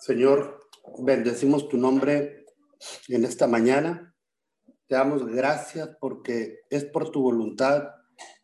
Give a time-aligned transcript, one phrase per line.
[0.00, 0.60] Señor,
[1.00, 2.46] bendecimos tu nombre
[3.08, 4.14] en esta mañana.
[4.86, 7.88] Te damos gracias porque es por tu voluntad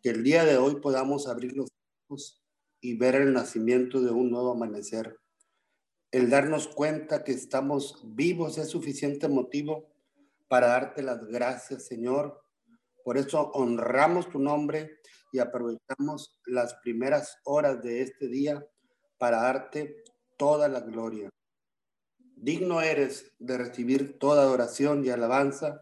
[0.03, 1.69] que el día de hoy podamos abrir los
[2.09, 2.45] ojos
[2.81, 5.21] y ver el nacimiento de un nuevo amanecer.
[6.11, 9.93] El darnos cuenta que estamos vivos es suficiente motivo
[10.49, 12.43] para darte las gracias, Señor.
[13.05, 14.99] Por eso honramos tu nombre
[15.33, 18.67] y aprovechamos las primeras horas de este día
[19.19, 20.03] para darte
[20.37, 21.31] toda la gloria.
[22.45, 25.81] Digno eres de recibir toda adoración y alabanza,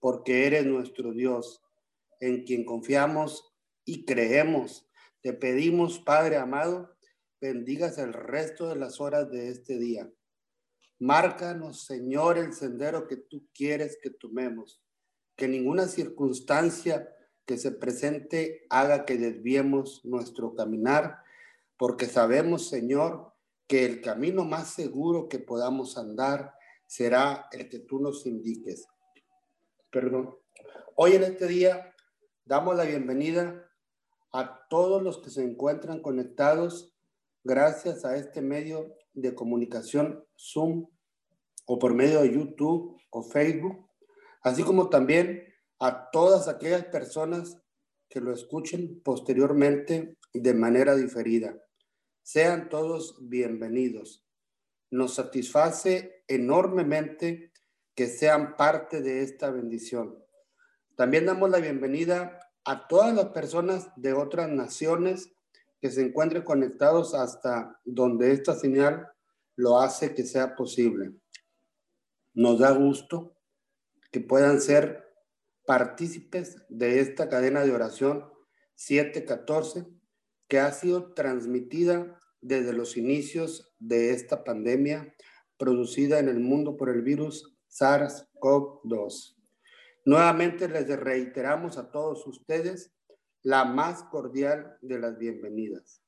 [0.00, 1.62] porque eres nuestro Dios,
[2.18, 3.54] en quien confiamos
[3.84, 4.90] y creemos.
[5.20, 6.92] Te pedimos, Padre amado,
[7.40, 10.10] bendigas el resto de las horas de este día.
[10.98, 14.82] Márcanos, Señor, el sendero que tú quieres que tomemos.
[15.36, 17.08] Que ninguna circunstancia
[17.46, 21.18] que se presente haga que desviemos nuestro caminar,
[21.76, 23.31] porque sabemos, Señor,
[23.72, 26.52] que el camino más seguro que podamos andar
[26.86, 28.86] será el que tú nos indiques.
[29.90, 30.36] Perdón.
[30.94, 31.90] Hoy en este día
[32.44, 33.66] damos la bienvenida
[34.30, 36.94] a todos los que se encuentran conectados
[37.44, 40.88] gracias a este medio de comunicación Zoom
[41.64, 43.88] o por medio de YouTube o Facebook,
[44.42, 45.44] así como también
[45.78, 47.56] a todas aquellas personas
[48.10, 51.56] que lo escuchen posteriormente de manera diferida.
[52.24, 54.24] Sean todos bienvenidos.
[54.92, 57.52] Nos satisface enormemente
[57.96, 60.24] que sean parte de esta bendición.
[60.94, 65.32] También damos la bienvenida a todas las personas de otras naciones
[65.80, 69.08] que se encuentren conectados hasta donde esta señal
[69.56, 71.12] lo hace que sea posible.
[72.34, 73.36] Nos da gusto
[74.12, 75.12] que puedan ser
[75.66, 78.30] partícipes de esta cadena de oración
[78.76, 80.01] 714
[80.52, 85.14] que ha sido transmitida desde los inicios de esta pandemia
[85.56, 89.34] producida en el mundo por el virus SARS-CoV-2.
[90.04, 92.92] Nuevamente les reiteramos a todos ustedes
[93.40, 96.02] la más cordial de las bienvenidas.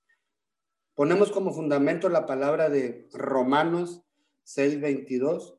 [0.94, 4.02] Ponemos como fundamento la palabra de Romanos
[4.44, 5.58] 6:22,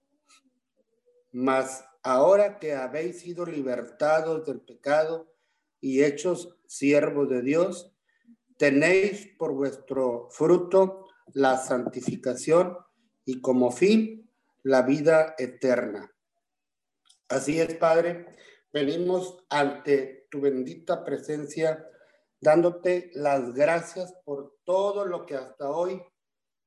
[1.32, 5.34] mas ahora que habéis sido libertados del pecado
[5.82, 7.95] y hechos siervos de Dios,
[8.58, 12.78] tenéis por vuestro fruto la santificación
[13.26, 14.32] y como fin
[14.64, 16.12] la vida eterna.
[17.28, 18.28] Así es, Padre,
[18.72, 21.88] venimos ante tu bendita presencia
[22.40, 26.02] dándote las gracias por todo lo que hasta hoy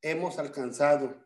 [0.02, 1.16] hemos alcanzado.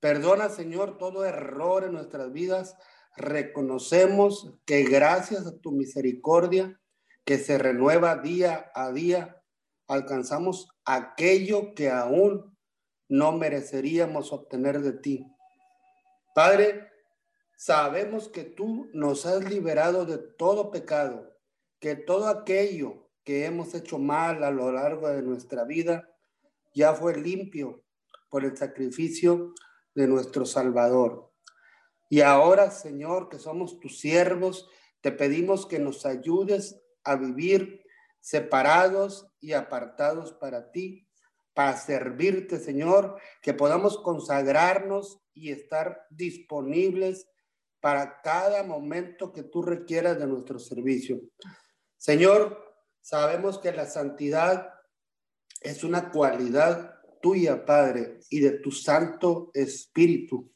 [0.00, 2.76] Perdona, Señor, todo error en nuestras vidas.
[3.16, 6.80] Reconocemos que gracias a tu misericordia,
[7.24, 9.37] que se renueva día a día,
[9.88, 12.56] alcanzamos aquello que aún
[13.08, 15.26] no mereceríamos obtener de ti.
[16.34, 16.88] Padre,
[17.56, 21.34] sabemos que tú nos has liberado de todo pecado,
[21.80, 26.08] que todo aquello que hemos hecho mal a lo largo de nuestra vida
[26.74, 27.82] ya fue limpio
[28.28, 29.54] por el sacrificio
[29.94, 31.32] de nuestro Salvador.
[32.10, 34.68] Y ahora, Señor, que somos tus siervos,
[35.00, 37.77] te pedimos que nos ayudes a vivir
[38.20, 41.08] separados y apartados para ti,
[41.54, 47.28] para servirte, Señor, que podamos consagrarnos y estar disponibles
[47.80, 51.20] para cada momento que tú requieras de nuestro servicio.
[51.96, 52.64] Señor,
[53.00, 54.72] sabemos que la santidad
[55.60, 60.52] es una cualidad tuya, Padre, y de tu Santo Espíritu.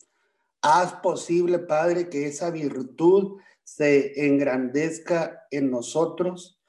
[0.61, 6.62] Haz posible, Padre, que esa virtud se engrandezca en nosotros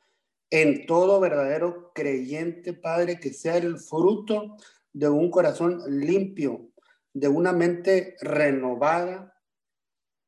[0.53, 4.55] en todo verdadero creyente, Padre, que sea el fruto
[4.93, 6.69] de un corazón limpio,
[7.11, 9.35] de una mente renovada.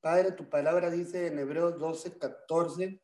[0.02, 3.00] Padre, tu palabra dice en Hebreos 12, 14,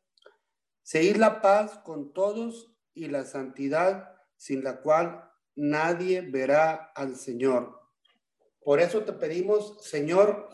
[0.82, 5.22] seguir la paz con todos y la santidad sin la cual
[5.54, 7.82] nadie verá al Señor.
[8.64, 10.48] Por eso te pedimos, Señor,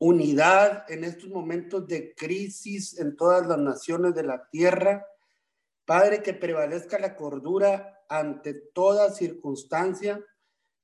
[0.00, 5.06] unidad en estos momentos de crisis en todas las naciones de la tierra
[5.86, 10.22] Padre, que prevalezca la cordura ante toda circunstancia,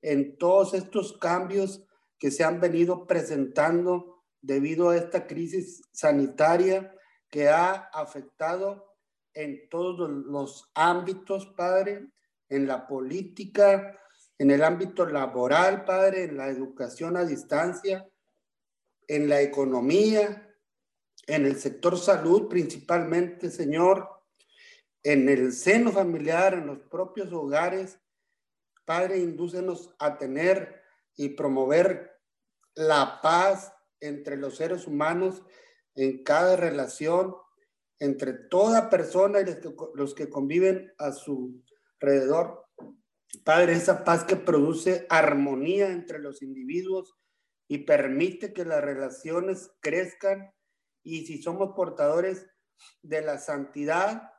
[0.01, 1.85] en todos estos cambios
[2.19, 6.95] que se han venido presentando debido a esta crisis sanitaria
[7.31, 8.93] que ha afectado
[9.35, 12.11] en todos los ámbitos, Padre,
[12.49, 13.99] en la política,
[14.39, 18.07] en el ámbito laboral, Padre, en la educación a distancia,
[19.07, 20.49] en la economía,
[21.27, 24.09] en el sector salud principalmente, Señor,
[25.03, 27.99] en el seno familiar, en los propios hogares.
[28.85, 30.83] Padre, indúcenos a tener
[31.17, 32.21] y promover
[32.75, 35.43] la paz entre los seres humanos
[35.95, 37.35] en cada relación,
[37.99, 39.45] entre toda persona y
[39.95, 41.63] los que conviven a su
[42.01, 42.67] alrededor.
[43.45, 47.15] Padre, esa paz que produce armonía entre los individuos
[47.69, 50.53] y permite que las relaciones crezcan
[51.03, 52.47] y si somos portadores
[53.03, 54.32] de la santidad,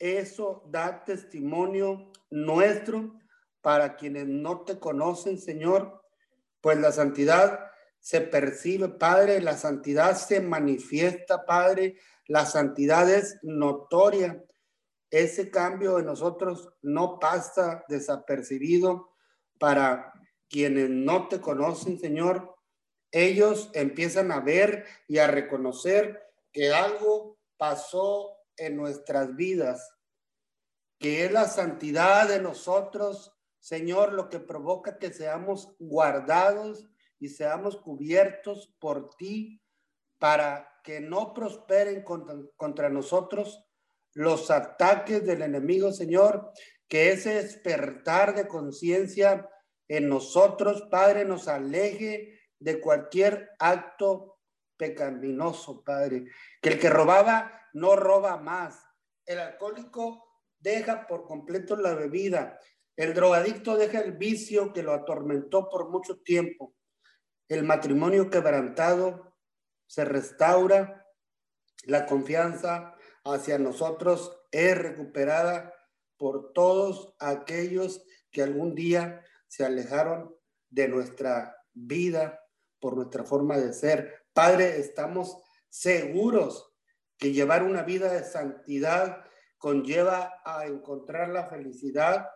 [0.00, 3.20] eso da testimonio nuestro
[3.60, 6.02] para quienes no te conocen, Señor,
[6.60, 7.70] pues la santidad
[8.00, 14.42] se percibe, Padre, la santidad se manifiesta, Padre, la santidad es notoria.
[15.10, 19.10] Ese cambio en nosotros no pasa desapercibido
[19.58, 20.12] para
[20.48, 22.54] quienes no te conocen, Señor.
[23.12, 29.92] Ellos empiezan a ver y a reconocer que algo pasó en nuestras vidas,
[30.98, 36.86] que es la santidad de nosotros, Señor, lo que provoca que seamos guardados
[37.18, 39.62] y seamos cubiertos por ti
[40.18, 43.66] para que no prosperen contra, contra nosotros
[44.12, 46.52] los ataques del enemigo, Señor,
[46.88, 49.48] que ese despertar de conciencia
[49.88, 54.38] en nosotros, Padre, nos aleje de cualquier acto
[54.76, 56.24] pecaminoso, Padre.
[56.60, 58.82] Que el que robaba no roba más.
[59.26, 60.24] El alcohólico
[60.58, 62.58] deja por completo la bebida.
[62.96, 66.74] El drogadicto deja el vicio que lo atormentó por mucho tiempo.
[67.48, 69.36] El matrimonio quebrantado
[69.86, 71.06] se restaura.
[71.84, 72.94] La confianza
[73.24, 75.74] hacia nosotros es recuperada
[76.16, 80.36] por todos aquellos que algún día se alejaron
[80.68, 82.40] de nuestra vida
[82.78, 84.26] por nuestra forma de ser.
[84.32, 85.36] Padre, estamos
[85.68, 86.69] seguros
[87.20, 89.24] que llevar una vida de santidad
[89.58, 92.30] conlleva a encontrar la felicidad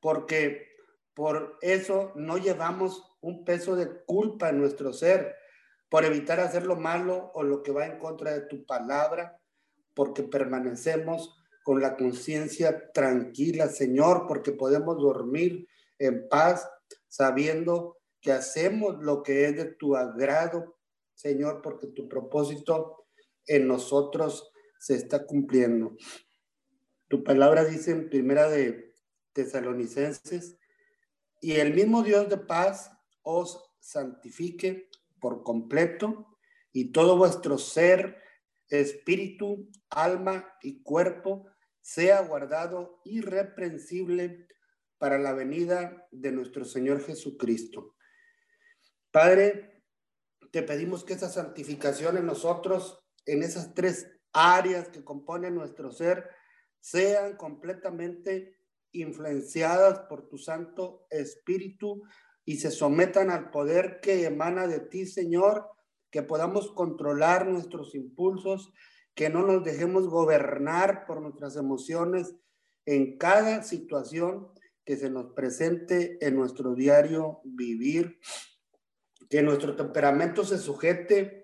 [0.00, 0.68] porque
[1.14, 5.36] por eso no llevamos un peso de culpa en nuestro ser,
[5.90, 9.38] por evitar hacer lo malo o lo que va en contra de tu palabra,
[9.94, 15.68] porque permanecemos con la conciencia tranquila, Señor, porque podemos dormir
[15.98, 16.66] en paz
[17.08, 20.78] sabiendo que hacemos lo que es de tu agrado,
[21.14, 22.99] Señor, porque tu propósito
[23.50, 25.96] en nosotros se está cumpliendo.
[27.08, 28.94] Tu palabra dice en primera de
[29.32, 30.56] Tesalonicenses,
[31.40, 32.92] y el mismo Dios de paz
[33.22, 34.88] os santifique
[35.20, 36.38] por completo
[36.72, 38.22] y todo vuestro ser,
[38.68, 41.46] espíritu, alma y cuerpo
[41.80, 44.46] sea guardado irreprensible
[44.98, 47.96] para la venida de nuestro Señor Jesucristo.
[49.10, 49.82] Padre,
[50.52, 56.28] te pedimos que esa santificación en nosotros, en esas tres áreas que componen nuestro ser,
[56.80, 58.56] sean completamente
[58.92, 62.02] influenciadas por tu Santo Espíritu
[62.44, 65.66] y se sometan al poder que emana de ti, Señor,
[66.10, 68.72] que podamos controlar nuestros impulsos,
[69.14, 72.34] que no nos dejemos gobernar por nuestras emociones
[72.86, 74.48] en cada situación
[74.84, 78.18] que se nos presente en nuestro diario vivir.
[79.28, 81.39] Que nuestro temperamento se sujete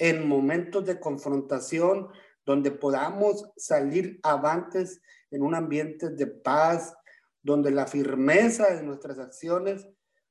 [0.00, 2.08] en momentos de confrontación
[2.46, 6.94] donde podamos salir avantes en un ambiente de paz,
[7.42, 9.86] donde la firmeza de nuestras acciones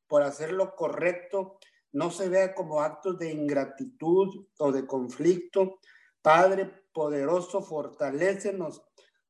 [0.08, 1.60] por hacer lo correcto
[1.92, 5.80] no se vea como actos de ingratitud o de conflicto.
[6.24, 8.82] Padre poderoso, fortalécenos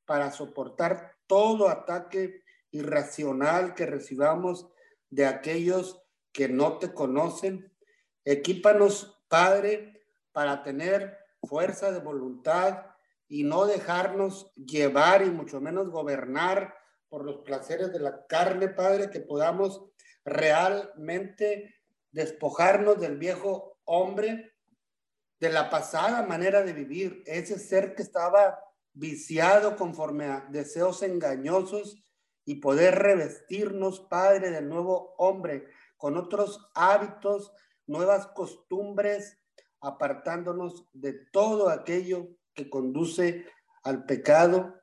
[0.05, 4.69] para soportar todo ataque irracional que recibamos
[5.09, 7.73] de aquellos que no te conocen.
[8.23, 9.98] Equípanos, Padre,
[10.31, 12.85] para tener fuerza de voluntad
[13.27, 16.73] y no dejarnos llevar y mucho menos gobernar
[17.09, 19.85] por los placeres de la carne, Padre, que podamos
[20.23, 21.75] realmente
[22.11, 24.53] despojarnos del viejo hombre,
[25.39, 28.59] de la pasada manera de vivir, ese ser que estaba
[28.93, 32.03] viciado conforme a deseos engañosos
[32.45, 35.67] y poder revestirnos, Padre, del nuevo hombre
[35.97, 37.53] con otros hábitos,
[37.87, 39.38] nuevas costumbres,
[39.81, 43.45] apartándonos de todo aquello que conduce
[43.83, 44.75] al pecado,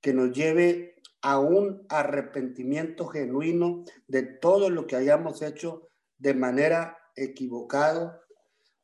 [0.00, 6.98] que nos lleve a un arrepentimiento genuino de todo lo que hayamos hecho de manera
[7.16, 8.20] equivocado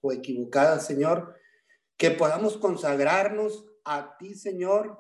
[0.01, 1.37] o equivocada, Señor,
[1.97, 4.99] que podamos consagrarnos a ti, Señor,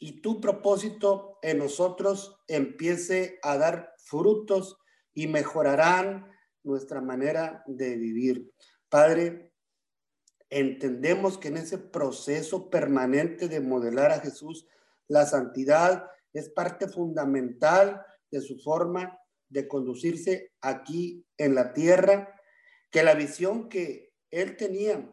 [0.00, 4.76] y tu propósito en nosotros empiece a dar frutos
[5.12, 6.30] y mejorarán
[6.64, 8.52] nuestra manera de vivir.
[8.88, 9.53] Padre,
[10.54, 14.68] entendemos que en ese proceso permanente de modelar a Jesús,
[15.08, 19.18] la santidad es parte fundamental de su forma
[19.48, 22.40] de conducirse aquí en la tierra,
[22.92, 25.10] que la visión que él tenía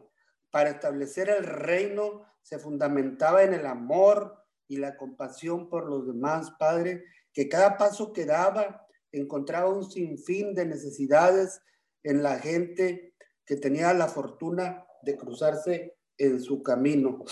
[0.52, 6.52] para establecer el reino se fundamentaba en el amor y la compasión por los demás,
[6.56, 11.60] Padre, que cada paso que daba encontraba un sinfín de necesidades
[12.04, 17.24] en la gente que tenía la fortuna de cruzarse en su camino.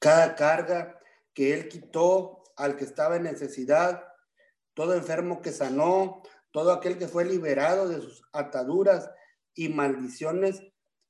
[0.00, 0.98] Cada carga
[1.34, 4.02] que él quitó al que estaba en necesidad,
[4.74, 6.22] todo enfermo que sanó,
[6.52, 9.10] todo aquel que fue liberado de sus ataduras
[9.54, 10.62] y maldiciones,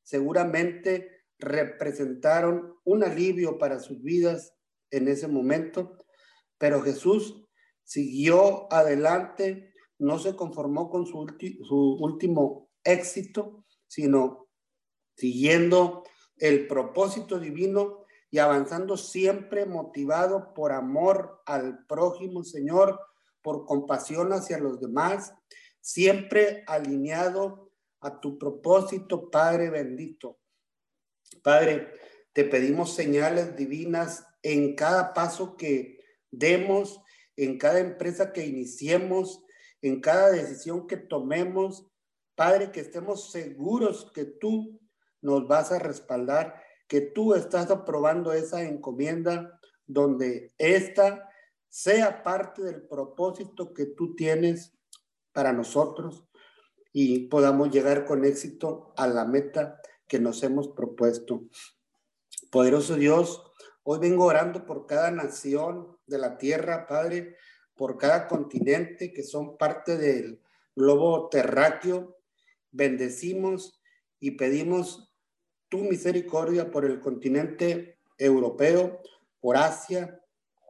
[0.03, 4.55] seguramente representaron un alivio para sus vidas
[4.91, 5.99] en ese momento,
[6.59, 7.47] pero Jesús
[7.85, 11.27] siguió adelante, no se conformó con su,
[11.63, 14.48] su último éxito, sino
[15.19, 16.05] siguiendo
[16.37, 23.01] el propósito divino y avanzando siempre motivado por amor al prójimo, Señor,
[23.43, 25.35] por compasión hacia los demás,
[25.81, 30.39] siempre alineado a tu propósito, Padre bendito.
[31.43, 31.89] Padre,
[32.33, 35.99] te pedimos señales divinas en cada paso que
[36.31, 37.01] demos,
[37.37, 39.45] en cada empresa que iniciemos,
[39.83, 41.91] en cada decisión que tomemos.
[42.37, 44.81] Padre, que estemos seguros que tú
[45.21, 51.29] nos vas a respaldar, que tú estás aprobando esa encomienda donde esta
[51.69, 54.73] sea parte del propósito que tú tienes
[55.33, 56.25] para nosotros
[56.93, 61.43] y podamos llegar con éxito a la meta que nos hemos propuesto.
[62.51, 63.43] Poderoso Dios,
[63.83, 67.37] hoy vengo orando por cada nación de la tierra, Padre,
[67.77, 70.43] por cada continente que son parte del
[70.75, 72.17] globo terráqueo.
[72.71, 73.81] Bendecimos
[74.19, 75.08] y pedimos
[75.69, 79.01] tu misericordia por el continente europeo,
[79.41, 80.21] por Asia,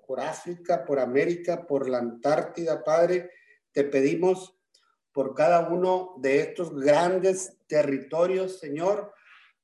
[0.07, 3.31] por África, por América, por la Antártida, Padre.
[3.73, 4.59] Te pedimos
[5.13, 9.13] por cada uno de estos grandes territorios, Señor,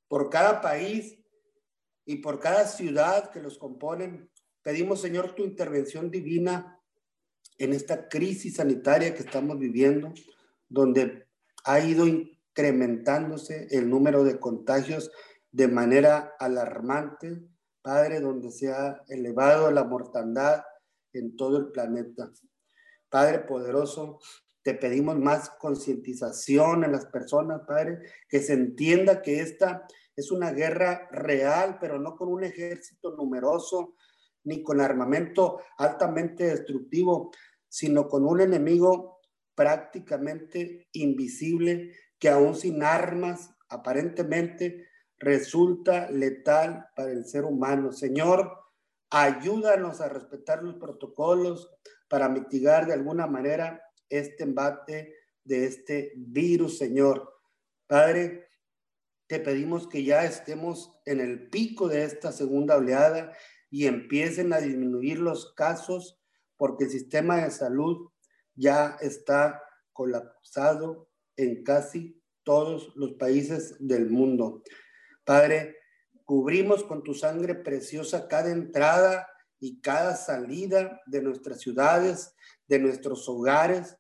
[0.09, 1.19] por cada país
[2.05, 4.31] y por cada ciudad que los componen.
[4.63, 6.81] Pedimos, Señor, tu intervención divina
[7.59, 10.13] en esta crisis sanitaria que estamos viviendo,
[10.69, 11.27] donde
[11.65, 12.07] ha ido
[12.55, 15.11] incrementándose el número de contagios
[15.51, 17.43] de manera alarmante,
[17.83, 20.63] Padre, donde se ha elevado la mortandad
[21.13, 22.31] en todo el planeta.
[23.09, 24.21] Padre poderoso,
[24.63, 30.53] te pedimos más concientización en las personas, Padre, que se entienda que esta es una
[30.53, 33.97] guerra real, pero no con un ejército numeroso
[34.45, 37.33] ni con armamento altamente destructivo,
[37.69, 39.21] sino con un enemigo
[39.55, 41.93] prácticamente invisible
[42.25, 44.89] que aún sin armas aparentemente
[45.19, 47.93] resulta letal para el ser humano.
[47.93, 48.51] Señor,
[49.11, 51.71] ayúdanos a respetar los protocolos
[52.09, 55.15] para mitigar de alguna manera este embate
[55.45, 57.31] de este virus, Señor.
[57.87, 58.49] Padre,
[59.27, 63.37] te pedimos que ya estemos en el pico de esta segunda oleada
[63.69, 66.19] y empiecen a disminuir los casos
[66.57, 68.09] porque el sistema de salud
[68.55, 69.63] ya está
[69.93, 74.63] colapsado en casi todos los países del mundo.
[75.25, 75.77] Padre,
[76.25, 82.35] cubrimos con tu sangre preciosa cada entrada y cada salida de nuestras ciudades,
[82.67, 83.97] de nuestros hogares,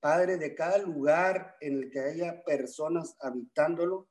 [0.00, 4.08] Padre, de cada lugar en el que haya personas habitándolo.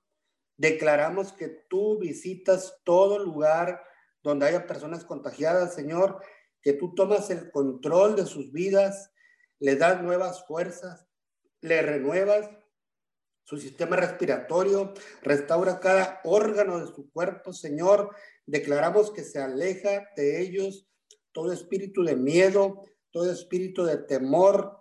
[0.57, 3.81] Declaramos que tú visitas todo lugar
[4.21, 6.21] donde haya personas contagiadas, Señor,
[6.61, 9.13] que tú tomas el control de sus vidas,
[9.59, 11.07] le das nuevas fuerzas,
[11.61, 12.49] le renuevas
[13.47, 18.13] su sistema respiratorio, restaura cada órgano de su cuerpo, Señor.
[18.45, 20.85] Declaramos que se aleja de ellos
[21.31, 24.77] todo espíritu de miedo, todo espíritu de temor,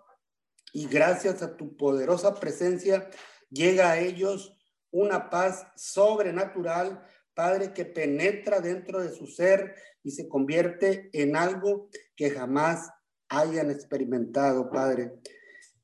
[0.73, 3.09] y gracias a tu poderosa presencia
[3.49, 4.53] llega a ellos
[4.91, 11.87] una paz sobrenatural, Padre, que penetra dentro de su ser y se convierte en algo
[12.17, 12.89] que jamás
[13.29, 15.21] hayan experimentado, Padre.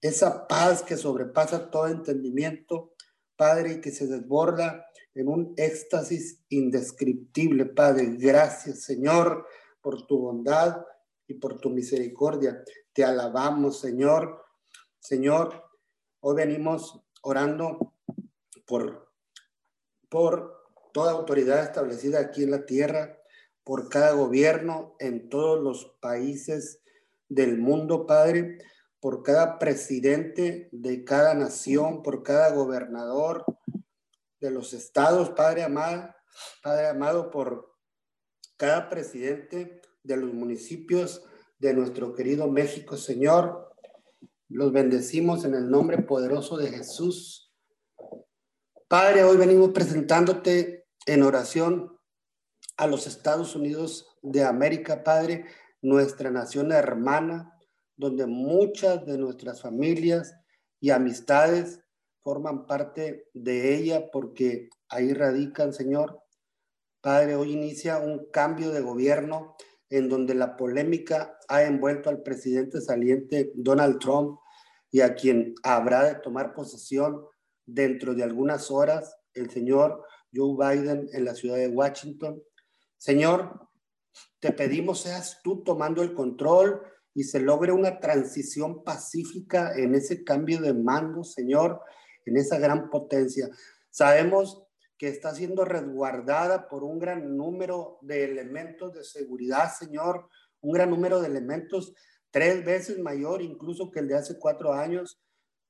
[0.03, 2.91] Esa paz que sobrepasa todo entendimiento,
[3.37, 8.17] Padre, y que se desborda en un éxtasis indescriptible, Padre.
[8.17, 9.47] Gracias, Señor,
[9.81, 10.85] por tu bondad
[11.25, 12.65] y por tu misericordia.
[12.91, 14.43] Te alabamos, Señor.
[14.99, 15.63] Señor,
[16.19, 17.93] hoy venimos orando
[18.67, 19.09] por,
[20.09, 23.21] por toda autoridad establecida aquí en la tierra,
[23.63, 26.81] por cada gobierno en todos los países
[27.29, 28.57] del mundo, Padre,
[29.03, 33.43] por cada presidente de cada nación, por cada gobernador
[34.39, 36.15] de los estados, Padre amado,
[36.63, 37.75] Padre amado, por
[38.55, 41.21] cada presidente de los municipios
[41.59, 43.75] de nuestro querido México, Señor.
[44.47, 47.53] Los bendecimos en el nombre poderoso de Jesús.
[48.87, 51.99] Padre, hoy venimos presentándote en oración
[52.77, 55.43] a los Estados Unidos de América, Padre,
[55.81, 57.52] nuestra nación hermana,
[57.95, 60.35] donde muchas de nuestras familias
[60.79, 61.81] y amistades
[62.21, 66.21] forman parte de ella porque ahí radican, Señor.
[67.01, 69.55] Padre, hoy inicia un cambio de gobierno
[69.89, 74.39] en donde la polémica ha envuelto al presidente saliente Donald Trump
[74.89, 77.25] y a quien habrá de tomar posesión
[77.65, 82.41] dentro de algunas horas el señor Joe Biden en la ciudad de Washington.
[82.97, 83.69] Señor,
[84.39, 86.81] te pedimos seas tú tomando el control
[87.13, 91.81] y se logre una transición pacífica en ese cambio de mando, Señor,
[92.25, 93.49] en esa gran potencia.
[93.89, 94.63] Sabemos
[94.97, 100.29] que está siendo resguardada por un gran número de elementos de seguridad, Señor,
[100.61, 101.93] un gran número de elementos,
[102.31, 105.21] tres veces mayor incluso que el de hace cuatro años,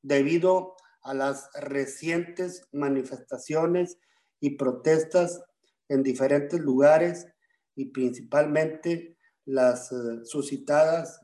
[0.01, 3.97] debido a las recientes manifestaciones
[4.39, 5.41] y protestas
[5.89, 7.27] en diferentes lugares
[7.75, 11.19] y principalmente las eh, suscitadas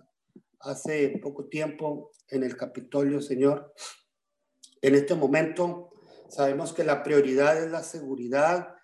[0.59, 3.73] hace poco tiempo en el Capitolio, Señor.
[4.81, 5.89] En este momento
[6.29, 8.75] sabemos que la prioridad es la seguridad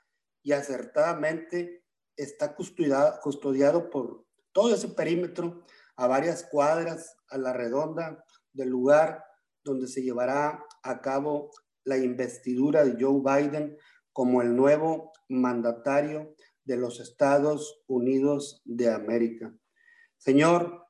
[0.44, 1.84] y acertadamente
[2.16, 5.64] está custodiado, custodiado por todo ese perímetro
[5.98, 9.24] a varias cuadras a la redonda del lugar
[9.64, 11.52] donde se llevará a cabo
[11.84, 13.78] la investidura de Joe Biden
[14.14, 19.54] como el nuevo mandatario de los Estados Unidos de América.
[20.18, 20.85] Señor,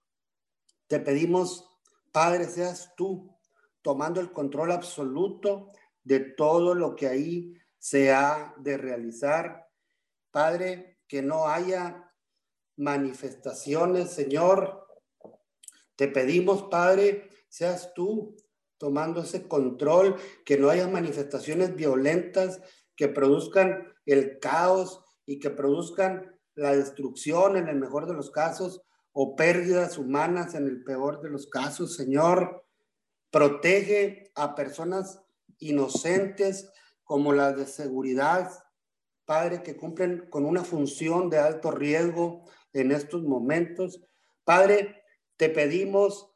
[0.88, 1.68] te pedimos,
[2.12, 3.36] Padre, seas tú
[3.82, 5.72] tomando el control absoluto
[6.04, 9.68] de todo lo que ahí se ha de realizar.
[10.32, 12.12] Padre, que no haya
[12.78, 14.88] manifestaciones, Señor.
[15.96, 18.36] Te pedimos, Padre, seas tú
[18.78, 22.62] tomando ese control, que no haya manifestaciones violentas
[22.96, 28.82] que produzcan el caos y que produzcan la destrucción en el mejor de los casos
[29.18, 31.96] o pérdidas humanas en el peor de los casos.
[31.96, 32.66] Señor,
[33.32, 35.24] protege a personas
[35.58, 36.70] inocentes
[37.06, 38.52] como las de seguridad,
[39.24, 44.02] Padre, que cumplen con una función de alto riesgo en estos momentos.
[44.44, 45.02] Padre,
[45.38, 46.36] te pedimos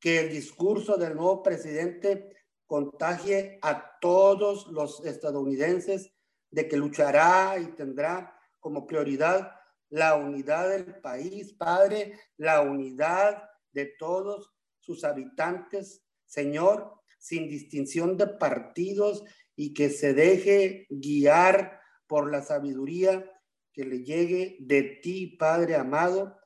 [0.00, 2.34] que el discurso del nuevo presidente
[2.66, 6.14] contagie a todos los estadounidenses
[6.50, 9.53] de que luchará y tendrá como prioridad
[9.94, 18.26] la unidad del país, Padre, la unidad de todos sus habitantes, Señor, sin distinción de
[18.26, 19.22] partidos
[19.54, 23.24] y que se deje guiar por la sabiduría
[23.72, 26.36] que le llegue de ti, Padre amado,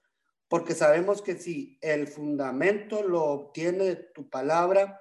[0.49, 5.01] porque sabemos que si el fundamento lo obtiene tu palabra,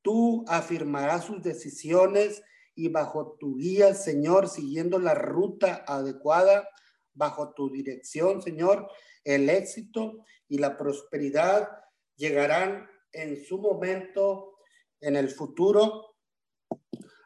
[0.00, 2.40] tú afirmarás sus decisiones
[2.76, 6.68] y bajo tu guía, Señor, siguiendo la ruta adecuada,
[7.14, 8.88] bajo tu dirección, Señor,
[9.24, 11.68] el éxito y la prosperidad
[12.16, 14.56] llegarán en su momento
[15.00, 16.16] en el futuro,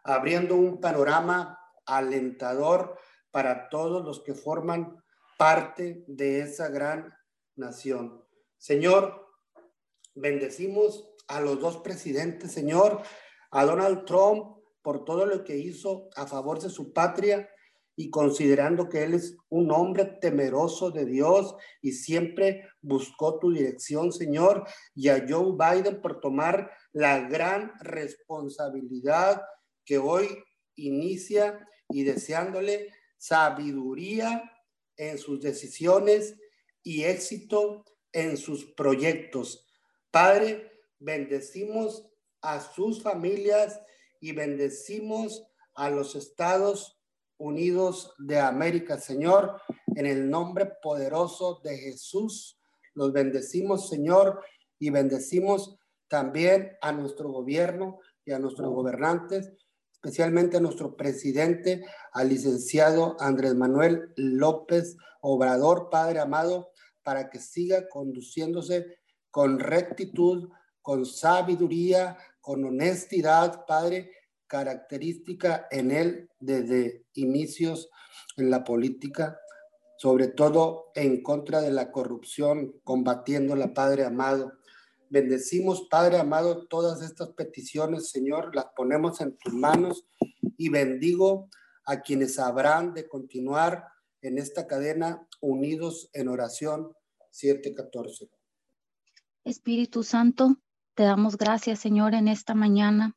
[0.05, 2.99] abriendo un panorama alentador
[3.31, 5.03] para todos los que forman
[5.39, 7.13] parte de esa gran
[7.57, 8.25] nación.
[8.59, 9.27] Señor,
[10.15, 13.03] bendecimos a los dos presidentes, Señor,
[13.51, 17.49] a Donald Trump por todo lo que hizo a favor de su patria
[17.97, 24.13] y considerando que él es un hombre temeroso de Dios y siempre buscó tu dirección,
[24.13, 29.43] Señor, y a Joe Biden por tomar la gran responsabilidad
[29.85, 30.29] que hoy
[30.77, 34.51] inicia y deseándole sabiduría
[34.97, 36.37] en sus decisiones
[36.83, 39.67] y éxito en sus proyectos.
[40.11, 42.09] Padre, bendecimos
[42.41, 43.81] a sus familias
[44.21, 47.01] y bendecimos a los Estados
[47.39, 49.61] Unidos de América, Señor,
[49.95, 52.59] en el nombre poderoso de Jesús.
[52.95, 54.41] Los bendecimos, Señor,
[54.79, 59.53] y bendecimos también a nuestro gobierno y a nuestros gobernantes,
[59.93, 66.71] especialmente a nuestro presidente, al licenciado Andrés Manuel López Obrador, Padre amado,
[67.03, 68.99] para que siga conduciéndose
[69.31, 70.51] con rectitud,
[70.83, 74.11] con sabiduría, con honestidad, Padre,
[74.55, 77.91] característica en él desde inicios
[78.37, 79.37] en la política,
[79.99, 84.53] sobre todo en contra de la corrupción, combatiéndola, Padre amado.
[85.11, 90.07] Bendecimos, Padre amado, todas estas peticiones, Señor, las ponemos en tus manos
[90.57, 91.49] y bendigo
[91.85, 93.89] a quienes habrán de continuar
[94.23, 96.93] en esta cadena unidos en oración
[97.31, 98.31] 714.
[99.43, 100.59] Espíritu Santo,
[100.95, 103.17] Te damos gracias, Señor, en esta mañana.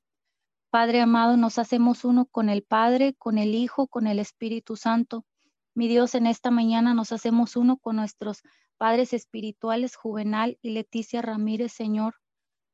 [0.80, 5.26] Padre amado, nos hacemos uno con el Padre, con el Hijo, con el Espíritu Santo.
[5.74, 8.44] Mi Dios, en esta mañana nos hacemos uno con nuestros
[8.78, 12.18] padres espirituales, Juvenal y Leticia Ramírez, Señor.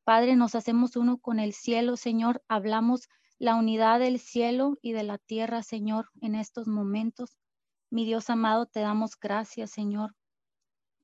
[0.03, 2.43] Padre, nos hacemos uno con el cielo, Señor.
[2.49, 3.07] Hablamos
[3.39, 7.37] la unidad del cielo y de la tierra, Señor, en estos momentos.
[7.89, 10.13] Mi Dios amado, te damos gracias, Señor.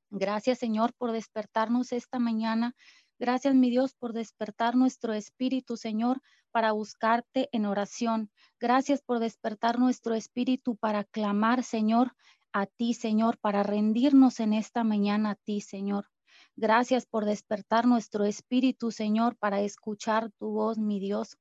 [0.09, 2.75] Gracias, Señor, por despertarnos esta mañana.
[3.19, 8.31] Gracias, mi Dios, por despertar nuestro espíritu, Señor, para buscarte en oración.
[8.59, 12.13] Gracias por despertar nuestro espíritu para clamar, Señor,
[12.51, 16.07] a ti, Señor, para rendirnos en esta mañana a ti, Señor.
[16.55, 21.37] Gracias por despertar nuestro espíritu, Señor, para escuchar tu voz, mi Dios.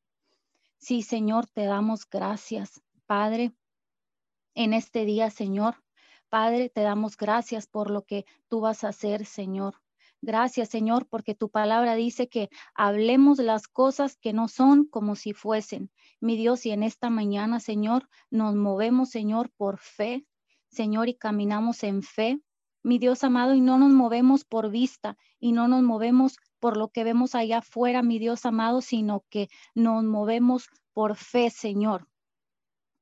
[0.78, 3.52] Sí, Señor, te damos gracias, Padre,
[4.54, 5.82] en este día, Señor.
[6.28, 9.74] Padre, te damos gracias por lo que tú vas a hacer, Señor.
[10.20, 15.32] Gracias, Señor, porque tu palabra dice que hablemos las cosas que no son como si
[15.32, 15.90] fuesen.
[16.20, 20.26] Mi Dios, y en esta mañana, Señor, nos movemos, Señor, por fe,
[20.70, 22.40] Señor, y caminamos en fe.
[22.82, 26.88] Mi Dios amado, y no nos movemos por vista y no nos movemos por lo
[26.88, 32.08] que vemos allá afuera, mi Dios amado, sino que nos movemos por fe, Señor.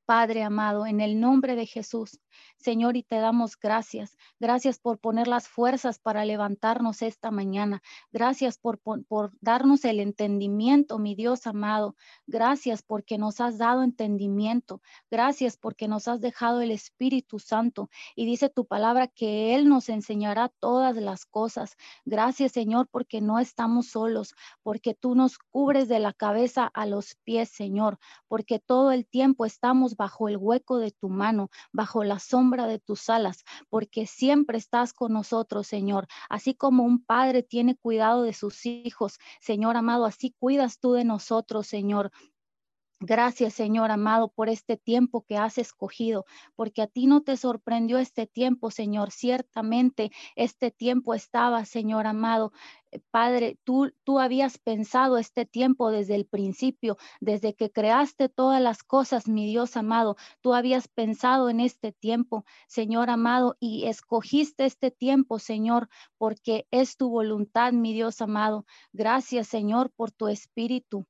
[0.06, 2.20] Padre amado, en el nombre de Jesús,
[2.58, 4.16] Señor, y te damos gracias.
[4.40, 7.82] Gracias por poner las fuerzas para levantarnos esta mañana.
[8.12, 11.96] Gracias por, por, darnos el entendimiento, mi Dios amado.
[12.26, 14.80] Gracias porque nos has dado entendimiento.
[15.10, 17.88] Gracias porque nos has dejado el Espíritu Santo.
[18.14, 21.76] Y dice tu palabra que Él nos enseñará todas las cosas.
[22.04, 27.16] Gracias, Señor, porque no estamos solos, porque tú nos cubres de la cabeza a los
[27.24, 32.18] pies, Señor, porque todo el tiempo estamos bajo el hueco de tu mano, bajo la
[32.18, 36.06] sombra de tus alas, porque siempre estás con nosotros, Señor.
[36.28, 41.04] Así como un padre tiene cuidado de sus hijos, Señor amado, así cuidas tú de
[41.04, 42.10] nosotros, Señor.
[43.00, 47.98] Gracias, Señor amado, por este tiempo que has escogido, porque a ti no te sorprendió
[47.98, 49.10] este tiempo, Señor.
[49.10, 52.52] Ciertamente este tiempo estaba, Señor amado.
[52.90, 58.62] Eh, Padre, tú, tú habías pensado este tiempo desde el principio, desde que creaste todas
[58.62, 60.16] las cosas, mi Dios amado.
[60.40, 66.96] Tú habías pensado en este tiempo, Señor amado, y escogiste este tiempo, Señor, porque es
[66.96, 68.64] tu voluntad, mi Dios amado.
[68.94, 71.06] Gracias, Señor, por tu espíritu.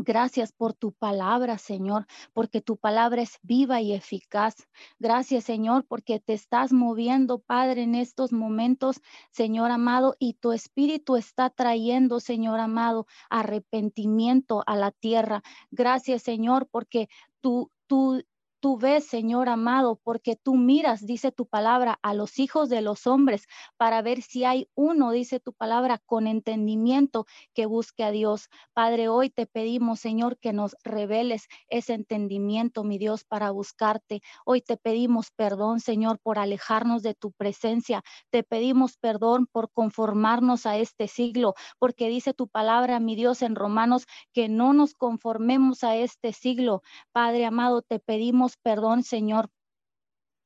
[0.00, 4.54] Gracias por tu palabra, Señor, porque tu palabra es viva y eficaz.
[5.00, 9.00] Gracias, Señor, porque te estás moviendo, Padre, en estos momentos,
[9.32, 15.42] Señor amado, y tu espíritu está trayendo, Señor amado, arrepentimiento a la tierra.
[15.72, 17.08] Gracias, Señor, porque
[17.40, 18.22] tú, tú
[18.60, 23.06] tú ves, Señor amado, porque tú miras, dice tu palabra, a los hijos de los
[23.06, 28.48] hombres para ver si hay uno, dice tu palabra, con entendimiento que busque a Dios.
[28.72, 34.20] Padre, hoy te pedimos, Señor, que nos reveles ese entendimiento, mi Dios, para buscarte.
[34.44, 38.02] Hoy te pedimos perdón, Señor, por alejarnos de tu presencia.
[38.30, 43.54] Te pedimos perdón por conformarnos a este siglo, porque dice tu palabra, mi Dios, en
[43.54, 46.82] Romanos, que no nos conformemos a este siglo.
[47.12, 49.48] Padre amado, te pedimos perdón, Señor,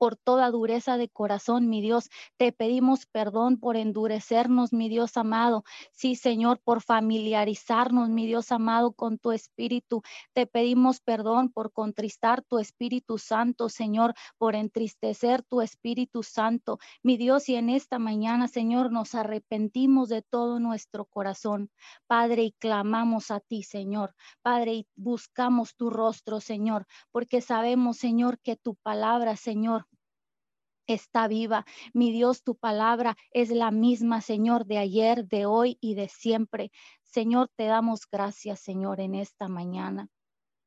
[0.03, 2.11] por toda dureza de corazón, mi Dios.
[2.37, 5.63] Te pedimos perdón por endurecernos, mi Dios amado.
[5.93, 10.03] Sí, Señor, por familiarizarnos, mi Dios amado, con tu espíritu.
[10.33, 16.81] Te pedimos perdón por contristar tu Espíritu Santo, Señor, por entristecer tu Espíritu Santo.
[17.05, 21.71] Mi Dios, y en esta mañana, Señor, nos arrepentimos de todo nuestro corazón,
[22.09, 24.17] Padre, y clamamos a ti, Señor.
[24.43, 29.87] Padre, y buscamos tu rostro, Señor, porque sabemos, Señor, que tu palabra, Señor,
[30.87, 31.65] está viva.
[31.93, 36.71] Mi Dios, tu palabra es la misma, Señor, de ayer, de hoy y de siempre.
[37.03, 40.09] Señor, te damos gracias, Señor, en esta mañana.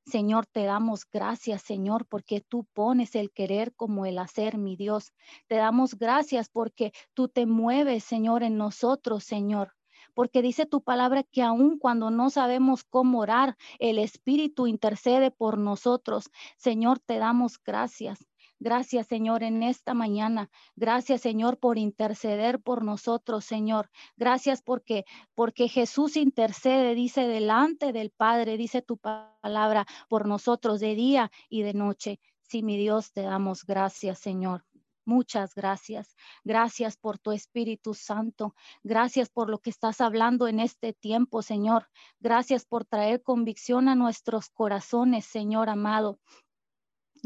[0.06, 5.14] Señor, te damos gracias, Señor, porque tú pones el querer como el hacer, mi Dios.
[5.48, 9.74] Te damos gracias porque tú te mueves, Señor, en nosotros, Señor.
[10.14, 15.58] Porque dice tu palabra que aun cuando no sabemos cómo orar, el Espíritu intercede por
[15.58, 16.30] nosotros.
[16.58, 18.20] Señor, te damos gracias.
[18.60, 20.50] Gracias, Señor, en esta mañana.
[20.76, 23.90] Gracias, Señor, por interceder por nosotros, Señor.
[24.16, 30.96] Gracias porque porque Jesús intercede, dice delante del Padre, dice tu palabra por nosotros de
[30.96, 32.20] día y de noche.
[32.42, 34.64] Sí, mi Dios, te damos gracias, Señor.
[35.06, 36.16] Muchas gracias.
[36.44, 38.56] Gracias por tu Espíritu Santo.
[38.84, 41.88] Gracias por lo que estás hablando en este tiempo, Señor.
[42.20, 46.20] Gracias por traer convicción a nuestros corazones, Señor amado.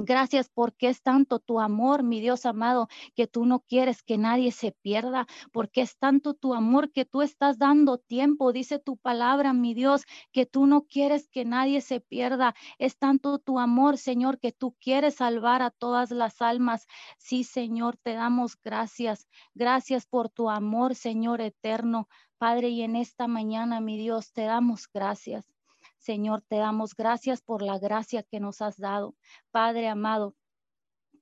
[0.01, 4.53] Gracias porque es tanto tu amor, mi Dios amado, que tú no quieres que nadie
[4.53, 9.51] se pierda, porque es tanto tu amor que tú estás dando tiempo, dice tu palabra,
[9.51, 12.55] mi Dios, que tú no quieres que nadie se pierda.
[12.77, 16.87] Es tanto tu amor, Señor, que tú quieres salvar a todas las almas.
[17.17, 19.27] Sí, Señor, te damos gracias.
[19.53, 22.07] Gracias por tu amor, Señor eterno.
[22.37, 25.58] Padre, y en esta mañana, mi Dios, te damos gracias.
[25.99, 29.15] Señor, te damos gracias por la gracia que nos has dado.
[29.51, 30.35] Padre amado,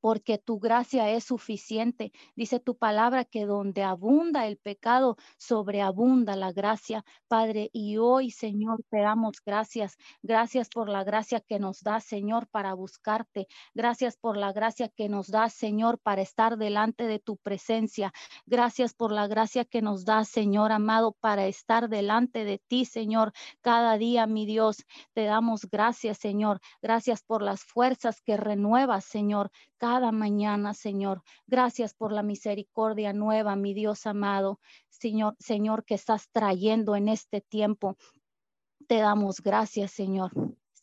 [0.01, 2.11] porque tu gracia es suficiente.
[2.35, 7.69] Dice tu palabra que donde abunda el pecado, sobreabunda la gracia, Padre.
[7.73, 9.97] Y hoy, Señor, te damos gracias.
[10.21, 13.47] Gracias por la gracia que nos da, Señor, para buscarte.
[13.73, 18.13] Gracias por la gracia que nos da, Señor, para estar delante de tu presencia.
[18.45, 23.33] Gracias por la gracia que nos da, Señor amado, para estar delante de ti, Señor,
[23.61, 24.85] cada día, mi Dios.
[25.13, 26.59] Te damos gracias, Señor.
[26.81, 29.51] Gracias por las fuerzas que renuevas, Señor
[30.11, 31.23] mañana, Señor.
[31.47, 34.59] Gracias por la misericordia nueva, mi Dios amado.
[34.89, 37.97] Señor, Señor, que estás trayendo en este tiempo.
[38.87, 40.31] Te damos gracias, Señor.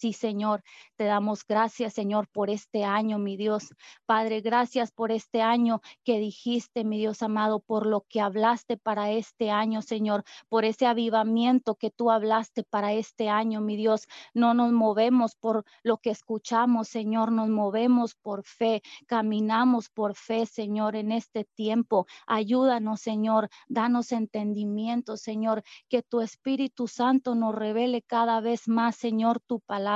[0.05, 0.63] Sí, Señor,
[0.97, 3.75] te damos gracias, Señor, por este año, mi Dios.
[4.05, 9.11] Padre, gracias por este año que dijiste, mi Dios amado, por lo que hablaste para
[9.13, 14.07] este año, Señor, por ese avivamiento que tú hablaste para este año, mi Dios.
[14.35, 20.45] No nos movemos por lo que escuchamos, Señor, nos movemos por fe, caminamos por fe,
[20.45, 22.07] Señor, en este tiempo.
[22.27, 29.41] Ayúdanos, Señor, danos entendimiento, Señor, que tu Espíritu Santo nos revele cada vez más, Señor,
[29.41, 29.94] tu palabra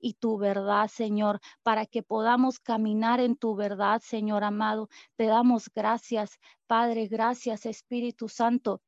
[0.00, 4.88] y tu verdad, Señor, para que podamos caminar en tu verdad, Señor amado.
[5.16, 8.80] Te damos gracias, Padre, gracias, Espíritu Santo.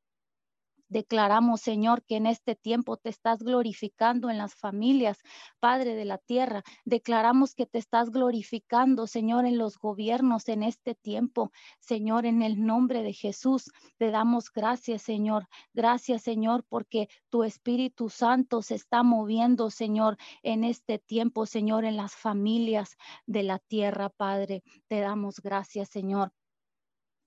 [0.89, 5.19] Declaramos, Señor, que en este tiempo te estás glorificando en las familias,
[5.61, 6.63] Padre de la tierra.
[6.85, 11.53] Declaramos que te estás glorificando, Señor, en los gobiernos en este tiempo.
[11.81, 15.47] Señor, en el nombre de Jesús, te damos gracias, Señor.
[15.75, 21.97] Gracias, Señor, porque tu Espíritu Santo se está moviendo, Señor, en este tiempo, Señor, en
[21.97, 22.97] las familias
[23.27, 24.63] de la tierra, Padre.
[24.89, 26.33] Te damos gracias, Señor.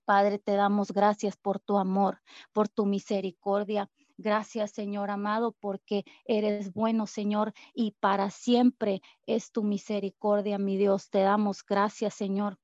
[0.04, 2.20] Padre, te damos gracias por tu amor,
[2.52, 3.90] por tu misericordia.
[4.16, 11.10] Gracias, Señor amado, porque eres bueno, Señor, y para siempre es tu misericordia, mi Dios.
[11.10, 12.58] Te damos gracias, Señor.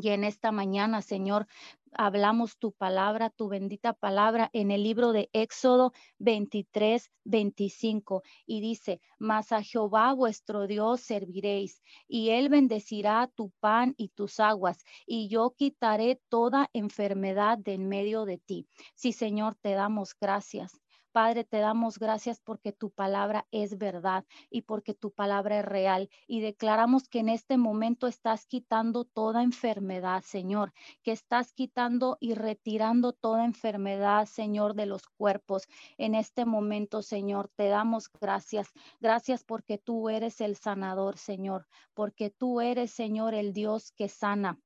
[0.00, 1.48] Y en esta mañana, Señor,
[1.92, 8.22] hablamos tu palabra, tu bendita palabra en el libro de Éxodo 23, 25.
[8.46, 14.38] Y dice, mas a Jehová vuestro Dios serviréis, y él bendecirá tu pan y tus
[14.38, 18.68] aguas, y yo quitaré toda enfermedad de en medio de ti.
[18.94, 20.72] Sí, Señor, te damos gracias.
[21.12, 26.10] Padre, te damos gracias porque tu palabra es verdad y porque tu palabra es real.
[26.26, 32.34] Y declaramos que en este momento estás quitando toda enfermedad, Señor, que estás quitando y
[32.34, 35.66] retirando toda enfermedad, Señor, de los cuerpos.
[35.96, 38.68] En este momento, Señor, te damos gracias.
[39.00, 44.58] Gracias porque tú eres el sanador, Señor, porque tú eres, Señor, el Dios que sana.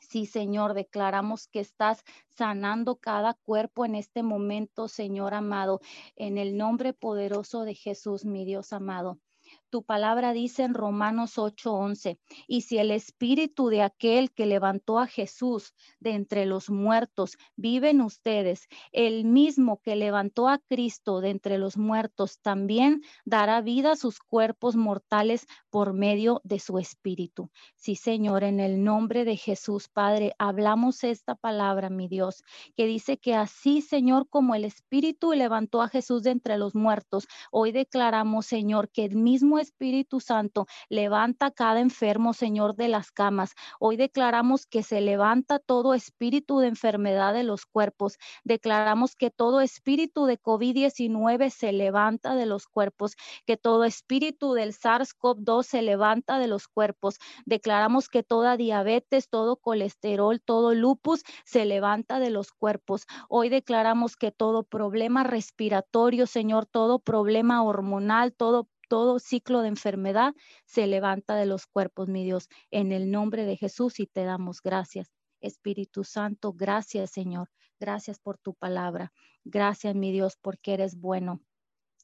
[0.00, 5.80] Sí, Señor, declaramos que estás sanando cada cuerpo en este momento, Señor amado,
[6.16, 9.20] en el nombre poderoso de Jesús, mi Dios amado.
[9.70, 15.06] Tu palabra dice en Romanos 8:11, y si el espíritu de aquel que levantó a
[15.06, 21.30] Jesús de entre los muertos vive en ustedes, el mismo que levantó a Cristo de
[21.30, 27.48] entre los muertos también dará vida a sus cuerpos mortales por medio de su espíritu.
[27.76, 32.42] Sí, Señor, en el nombre de Jesús, Padre, hablamos esta palabra, mi Dios,
[32.76, 37.28] que dice que así, Señor, como el espíritu levantó a Jesús de entre los muertos,
[37.52, 43.54] hoy declaramos, Señor, que el mismo Espíritu Santo levanta cada enfermo, Señor, de las camas.
[43.78, 48.18] Hoy declaramos que se levanta todo espíritu de enfermedad de los cuerpos.
[48.44, 54.72] Declaramos que todo espíritu de COVID-19 se levanta de los cuerpos, que todo espíritu del
[54.72, 57.18] SARS-CoV-2 se levanta de los cuerpos.
[57.44, 63.06] Declaramos que toda diabetes, todo colesterol, todo lupus se levanta de los cuerpos.
[63.28, 70.34] Hoy declaramos que todo problema respiratorio, Señor, todo problema hormonal, todo todo ciclo de enfermedad
[70.66, 74.60] se levanta de los cuerpos, mi Dios, en el nombre de Jesús y te damos
[74.62, 75.12] gracias.
[75.40, 79.12] Espíritu Santo, gracias Señor, gracias por tu palabra.
[79.44, 81.40] Gracias mi Dios porque eres bueno.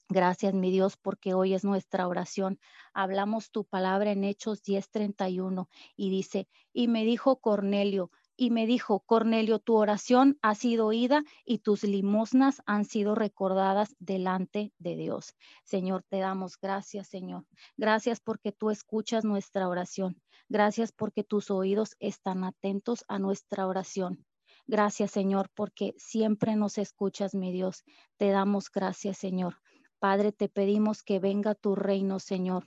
[0.09, 2.61] Gracias, mi Dios, porque hoy es nuestra oración.
[2.95, 9.01] Hablamos tu palabra en Hechos 10:31 y dice, y me dijo Cornelio, y me dijo,
[9.01, 15.35] Cornelio, tu oración ha sido oída y tus limosnas han sido recordadas delante de Dios.
[15.65, 17.47] Señor, te damos gracias, Señor.
[17.77, 20.21] Gracias porque tú escuchas nuestra oración.
[20.49, 24.25] Gracias porque tus oídos están atentos a nuestra oración.
[24.67, 27.85] Gracias, Señor, porque siempre nos escuchas, mi Dios.
[28.17, 29.57] Te damos gracias, Señor.
[29.99, 32.65] Padre, te pedimos que venga tu reino, Señor.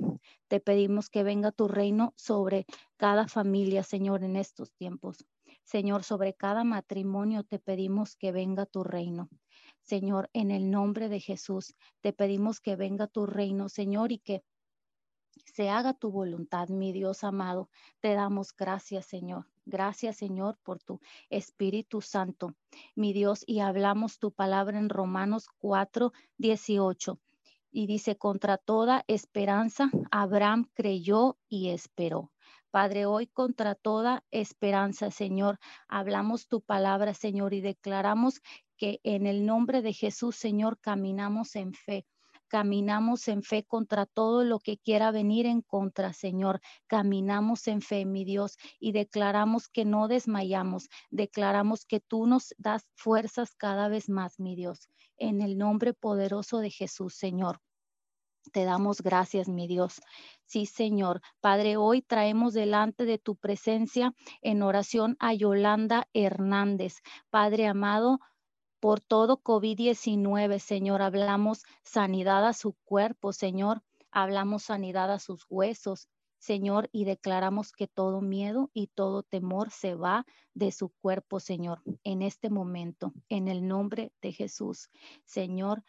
[0.47, 2.65] Te pedimos que venga tu reino sobre
[2.97, 5.25] cada familia, Señor, en estos tiempos.
[5.69, 9.29] Señor, sobre cada matrimonio te pedimos que venga tu reino.
[9.83, 14.43] Señor, en el nombre de Jesús, te pedimos que venga tu reino, Señor, y que
[15.53, 17.69] se haga tu voluntad, mi Dios amado.
[17.99, 19.45] Te damos gracias, Señor.
[19.63, 22.55] Gracias, Señor, por tu Espíritu Santo,
[22.95, 27.19] mi Dios, y hablamos tu palabra en Romanos 4, 18.
[27.71, 32.31] Y dice, contra toda esperanza, Abraham creyó y esperó.
[32.71, 38.41] Padre, hoy contra toda esperanza, Señor, hablamos tu palabra, Señor, y declaramos
[38.77, 42.05] que en el nombre de Jesús, Señor, caminamos en fe.
[42.47, 46.61] Caminamos en fe contra todo lo que quiera venir en contra, Señor.
[46.85, 50.89] Caminamos en fe, mi Dios, y declaramos que no desmayamos.
[51.09, 54.89] Declaramos que tú nos das fuerzas cada vez más, mi Dios.
[55.17, 57.61] En el nombre poderoso de Jesús, Señor.
[58.51, 60.01] Te damos gracias, mi Dios.
[60.45, 61.21] Sí, Señor.
[61.39, 67.01] Padre, hoy traemos delante de tu presencia en oración a Yolanda Hernández.
[67.29, 68.19] Padre amado,
[68.79, 73.83] por todo COVID-19, Señor, hablamos sanidad a su cuerpo, Señor.
[74.09, 76.07] Hablamos sanidad a sus huesos,
[76.39, 81.81] Señor, y declaramos que todo miedo y todo temor se va de su cuerpo, Señor,
[82.03, 84.89] en este momento, en el nombre de Jesús.
[85.25, 85.83] Señor,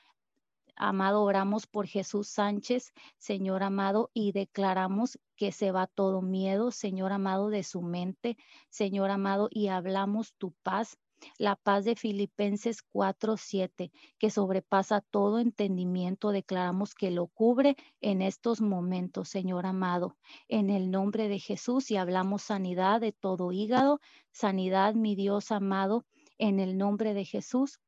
[0.83, 7.13] Amado, oramos por Jesús Sánchez, Señor amado, y declaramos que se va todo miedo, Señor
[7.13, 8.39] amado, de su mente,
[8.71, 10.97] Señor amado, y hablamos tu paz,
[11.37, 18.63] la paz de Filipenses 4:7, que sobrepasa todo entendimiento, declaramos que lo cubre en estos
[18.63, 20.17] momentos, Señor amado,
[20.49, 24.01] en el nombre de Jesús, y hablamos sanidad de todo hígado,
[24.33, 26.07] sanidad, mi Dios amado,
[26.39, 27.81] en el nombre de Jesús.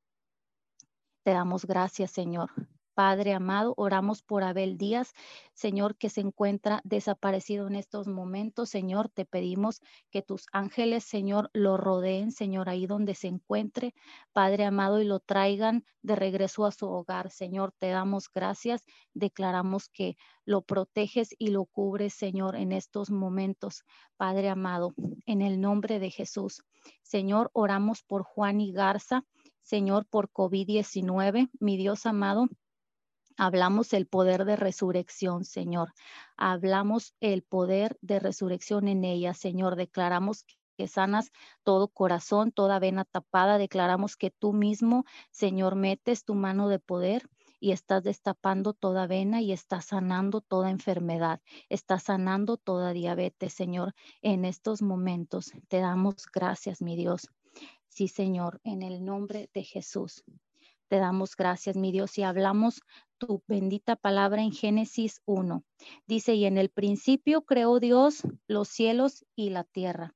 [1.24, 2.50] Te damos gracias, Señor.
[2.94, 5.12] Padre amado, oramos por Abel Díaz,
[5.55, 8.68] Señor, que se encuentra desaparecido en estos momentos.
[8.68, 13.94] Señor, te pedimos que tus ángeles, Señor, lo rodeen, Señor, ahí donde se encuentre,
[14.33, 17.31] Padre amado, y lo traigan de regreso a su hogar.
[17.31, 18.85] Señor, te damos gracias.
[19.14, 23.85] Declaramos que lo proteges y lo cubres, Señor, en estos momentos,
[24.16, 24.94] Padre amado,
[25.26, 26.62] en el nombre de Jesús.
[27.02, 29.24] Señor, oramos por Juan y Garza.
[29.62, 32.48] Señor, por COVID-19, mi Dios amado,
[33.44, 35.94] Hablamos el poder de resurrección, Señor.
[36.37, 39.74] Hablamos el poder de resurrección en ella, Señor.
[39.74, 40.44] Declaramos
[40.76, 41.33] que sanas
[41.64, 43.59] todo corazón, toda vena tapada.
[43.59, 47.28] Declaramos que tú mismo, Señor, metes tu mano de poder
[47.59, 53.92] y estás destapando toda vena y estás sanando toda enfermedad, estás sanando toda diabetes, Señor,
[54.20, 55.50] en estos momentos.
[55.66, 57.28] Te damos gracias, mi Dios.
[57.88, 60.22] Sí, Señor, en el nombre de Jesús.
[60.92, 62.83] Te damos gracias, mi Dios, y hablamos
[63.26, 65.62] tu bendita palabra en Génesis 1.
[66.08, 70.12] Dice, y en el principio creó Dios los cielos y la tierra.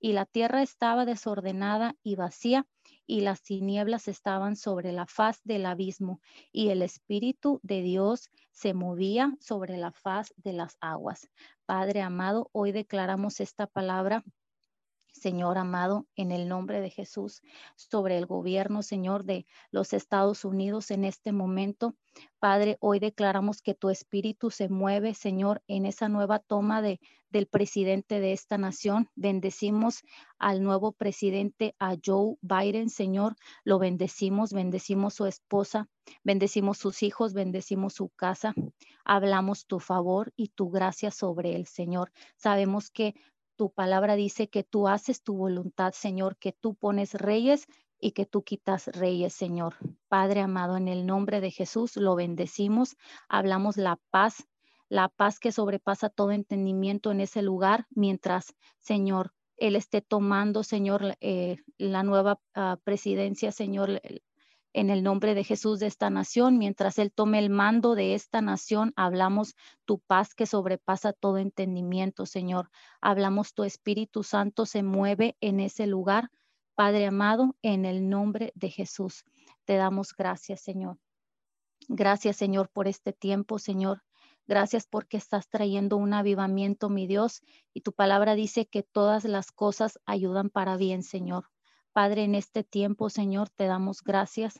[0.00, 2.66] Y la tierra estaba desordenada y vacía,
[3.06, 8.72] y las tinieblas estaban sobre la faz del abismo, y el Espíritu de Dios se
[8.72, 11.28] movía sobre la faz de las aguas.
[11.66, 14.24] Padre amado, hoy declaramos esta palabra
[15.16, 17.42] Señor amado, en el nombre de Jesús,
[17.74, 21.94] sobre el gobierno, Señor, de los Estados Unidos en este momento.
[22.38, 27.00] Padre, hoy declaramos que tu espíritu se mueve, Señor, en esa nueva toma de,
[27.30, 29.08] del presidente de esta nación.
[29.14, 30.02] Bendecimos
[30.38, 33.36] al nuevo presidente, a Joe Biden, Señor.
[33.64, 35.88] Lo bendecimos, bendecimos su esposa,
[36.24, 38.54] bendecimos sus hijos, bendecimos su casa.
[39.04, 42.12] Hablamos tu favor y tu gracia sobre él, Señor.
[42.36, 43.14] Sabemos que
[43.56, 47.66] tu palabra dice que tú haces tu voluntad, Señor, que tú pones reyes
[47.98, 49.74] y que tú quitas reyes, Señor.
[50.08, 52.96] Padre amado, en el nombre de Jesús lo bendecimos,
[53.28, 54.46] hablamos la paz,
[54.88, 61.16] la paz que sobrepasa todo entendimiento en ese lugar, mientras, Señor, Él esté tomando, Señor,
[61.20, 64.00] eh, la nueva ah, presidencia, Señor,
[64.76, 66.58] en el nombre de Jesús de esta nación.
[66.58, 69.56] Mientras Él tome el mando de esta nación, hablamos
[69.86, 72.68] tu paz que sobrepasa todo entendimiento, Señor.
[73.00, 76.30] Hablamos tu Espíritu Santo se mueve en ese lugar.
[76.74, 79.24] Padre amado, en el nombre de Jesús,
[79.64, 80.98] te damos gracias, Señor.
[81.88, 84.02] Gracias, Señor, por este tiempo, Señor.
[84.46, 87.40] Gracias porque estás trayendo un avivamiento, mi Dios,
[87.72, 91.46] y tu palabra dice que todas las cosas ayudan para bien, Señor.
[91.96, 94.58] Padre, en este tiempo, Señor, te damos gracias.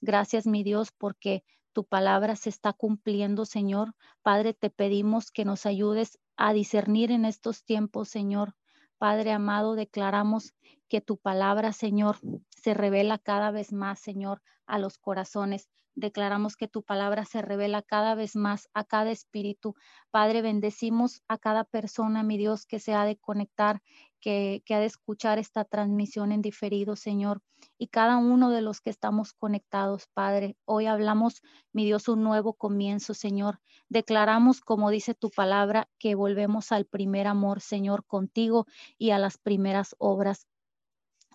[0.00, 3.96] Gracias, mi Dios, porque tu palabra se está cumpliendo, Señor.
[4.22, 8.54] Padre, te pedimos que nos ayudes a discernir en estos tiempos, Señor.
[8.96, 10.54] Padre amado, declaramos
[10.88, 12.18] que tu palabra, Señor,
[12.50, 15.68] se revela cada vez más, Señor, a los corazones.
[15.96, 19.74] Declaramos que tu palabra se revela cada vez más a cada espíritu.
[20.12, 23.82] Padre, bendecimos a cada persona, mi Dios, que se ha de conectar
[24.20, 27.42] que, ha de escuchar esta transmisión en diferido, Señor.
[27.78, 31.42] Y cada uno de los que estamos conectados, Padre, hoy hablamos,
[31.72, 33.60] mi Dios, un nuevo comienzo, Señor.
[33.88, 38.66] Declaramos, como dice tu palabra, que volvemos al primer amor, Señor, contigo
[38.98, 40.46] y a las primeras obras.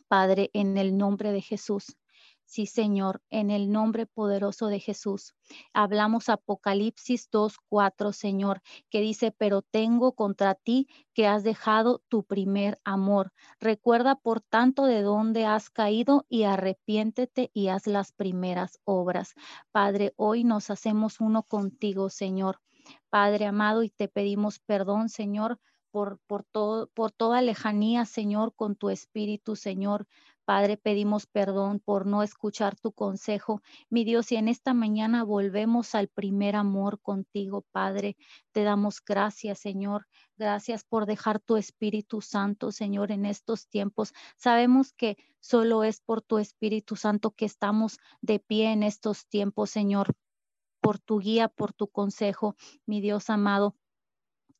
[0.07, 1.97] Padre, en el nombre de Jesús.
[2.45, 5.33] Sí, Señor, en el nombre poderoso de Jesús.
[5.73, 12.79] Hablamos Apocalipsis 2.4, Señor, que dice, pero tengo contra ti que has dejado tu primer
[12.83, 13.33] amor.
[13.59, 19.33] Recuerda, por tanto, de dónde has caído y arrepiéntete y haz las primeras obras.
[19.71, 22.59] Padre, hoy nos hacemos uno contigo, Señor.
[23.09, 25.59] Padre amado, y te pedimos perdón, Señor,
[25.91, 30.07] por, por, todo, por toda lejanía, Señor, con tu espíritu, Señor.
[30.45, 33.61] Padre, pedimos perdón por no escuchar tu consejo.
[33.89, 38.17] Mi Dios, y en esta mañana volvemos al primer amor contigo, Padre.
[38.51, 40.05] Te damos gracias, Señor.
[40.37, 44.13] Gracias por dejar tu Espíritu Santo, Señor, en estos tiempos.
[44.35, 49.69] Sabemos que solo es por tu Espíritu Santo que estamos de pie en estos tiempos,
[49.69, 50.13] Señor.
[50.81, 53.75] Por tu guía, por tu consejo, mi Dios amado.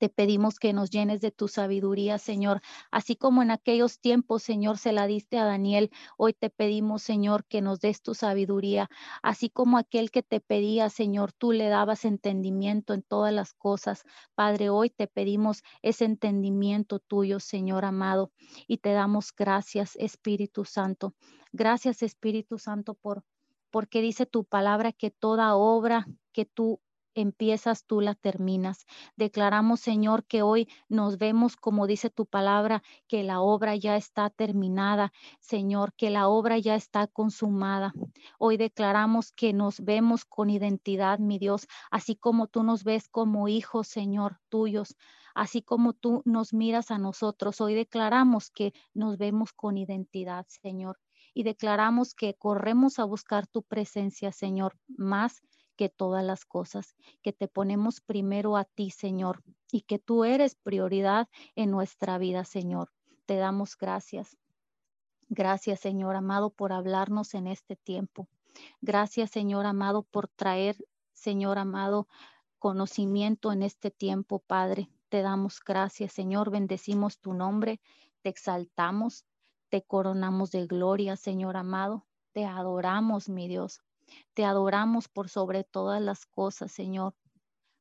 [0.04, 4.78] Te pedimos que nos llenes de tu sabiduría, Señor, así como en aquellos tiempos, Señor,
[4.78, 5.92] se la diste a Daniel.
[6.18, 8.90] Hoy te pedimos, Señor, que nos des tu sabiduría,
[9.22, 14.04] así como aquel que te pedía, Señor, tú le dabas entendimiento en todas las cosas.
[14.36, 18.34] Padre, hoy te pedimos ese entendimiento tuyo, Señor amado,
[18.68, 21.14] y te damos gracias, Espíritu Santo.
[21.54, 23.24] Gracias, Espíritu Santo, por
[23.72, 26.80] porque dice tu palabra que toda obra que tú
[27.16, 28.86] empiezas, tú la terminas.
[29.16, 34.30] Declaramos, Señor, que hoy nos vemos, como dice tu palabra, que la obra ya está
[34.30, 37.94] terminada, Señor, que la obra ya está consumada.
[38.40, 43.48] Hoy declaramos que nos vemos con identidad, mi Dios, así como tú nos ves como
[43.48, 44.96] hijos, Señor, tuyos
[45.34, 47.60] así como tú nos miras a nosotros.
[47.62, 51.00] Hoy declaramos que nos vemos con identidad, Señor,
[51.34, 55.42] y declaramos que corremos a buscar tu presencia, Señor, más
[55.76, 60.56] que todas las cosas, que te ponemos primero a ti, Señor, y que tú eres
[60.56, 62.92] prioridad en nuestra vida, Señor.
[63.26, 64.38] Te damos gracias.
[65.30, 68.28] Gracias, Señor amado, por hablarnos en este tiempo.
[68.82, 70.78] Gracias, Señor amado, por traer,
[71.14, 72.08] Señor amado,
[72.60, 74.90] conocimiento en este tiempo, Padre.
[75.10, 76.52] Te damos gracias, Señor.
[76.52, 77.82] Bendecimos tu nombre,
[78.22, 79.26] te exaltamos,
[79.70, 82.06] te coronamos de gloria, Señor amado.
[82.32, 83.82] Te adoramos, mi Dios.
[84.34, 87.16] Te adoramos por sobre todas las cosas, Señor.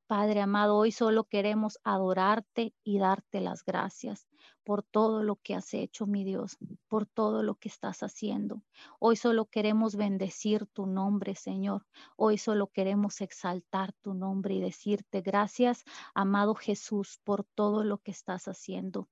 [0.07, 4.29] Padre amado, hoy solo queremos adorarte y darte las gracias
[4.63, 6.59] por todo lo que has hecho, mi Dios,
[6.89, 8.63] por todo lo que estás haciendo.
[8.99, 11.87] Hoy solo queremos bendecir tu nombre, Señor.
[12.17, 15.83] Hoy solo queremos exaltar tu nombre y decirte gracias,
[16.15, 19.09] amado Jesús, por todo lo que estás haciendo.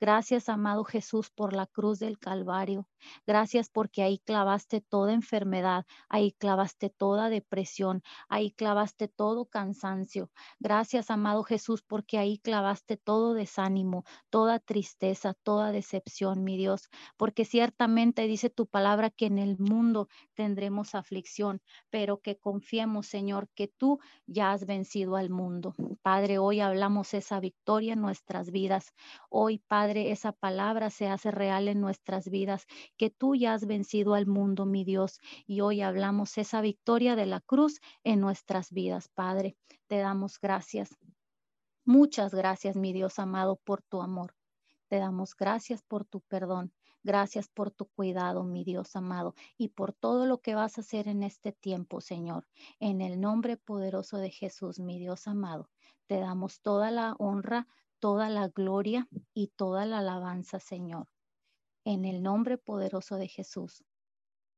[0.00, 2.88] Gracias, amado Jesús, por la cruz del Calvario.
[3.26, 10.30] Gracias porque ahí clavaste toda enfermedad, ahí clavaste toda depresión, ahí clavaste todo cansancio.
[10.60, 16.88] Gracias, amado Jesús, porque ahí clavaste todo desánimo, toda tristeza, toda decepción, mi Dios.
[17.16, 21.60] Porque ciertamente dice tu palabra que en el mundo tendremos aflicción,
[21.90, 25.74] pero que confiemos, Señor, que tú ya has vencido al mundo.
[26.02, 28.92] Padre, hoy hablamos esa victoria en nuestras vidas.
[29.30, 34.14] Hoy Padre, esa palabra se hace real en nuestras vidas, que tú ya has vencido
[34.14, 39.08] al mundo, mi Dios, y hoy hablamos esa victoria de la cruz en nuestras vidas,
[39.08, 39.56] Padre.
[39.86, 40.90] Te damos gracias.
[41.84, 44.34] Muchas gracias, mi Dios amado, por tu amor.
[44.88, 46.72] Te damos gracias por tu perdón.
[47.04, 51.08] Gracias por tu cuidado, mi Dios amado, y por todo lo que vas a hacer
[51.08, 52.46] en este tiempo, Señor.
[52.78, 55.68] En el nombre poderoso de Jesús, mi Dios amado,
[56.06, 57.66] te damos toda la honra,
[58.02, 61.06] toda la gloria y toda la alabanza, Señor.
[61.84, 63.84] En el nombre poderoso de Jesús.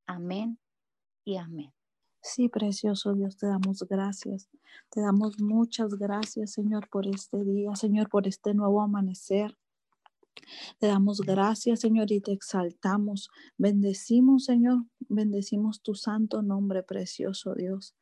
[0.07, 0.59] Amén
[1.27, 1.71] y amén.
[2.23, 4.49] Sí, precioso Dios, te damos gracias.
[4.89, 9.59] Te damos muchas gracias, Señor, por este día, Señor, por este nuevo amanecer.
[10.79, 13.29] Te damos gracias, Señor, y te exaltamos.
[13.59, 17.95] Bendecimos, Señor, bendecimos tu santo nombre, precioso Dios.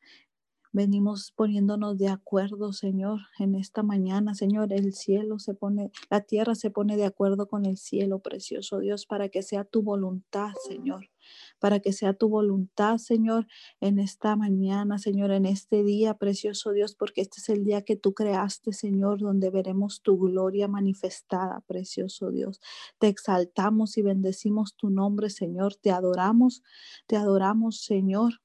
[0.75, 4.73] Venimos poniéndonos de acuerdo, Señor, en esta mañana, Señor.
[4.73, 9.05] El cielo se pone, la tierra se pone de acuerdo con el cielo, precioso Dios,
[9.05, 11.11] para que sea tu voluntad, Señor.
[11.59, 13.45] Para que sea tu voluntad, Señor,
[13.81, 17.95] en esta mañana, Señor, en este día, precioso Dios, porque este es el día que
[17.95, 22.59] tú creaste, Señor, donde veremos tu gloria manifestada, precioso Dios.
[22.97, 25.75] Te exaltamos y bendecimos tu nombre, Señor.
[25.75, 26.63] Te adoramos,
[27.05, 28.41] te adoramos, Señor.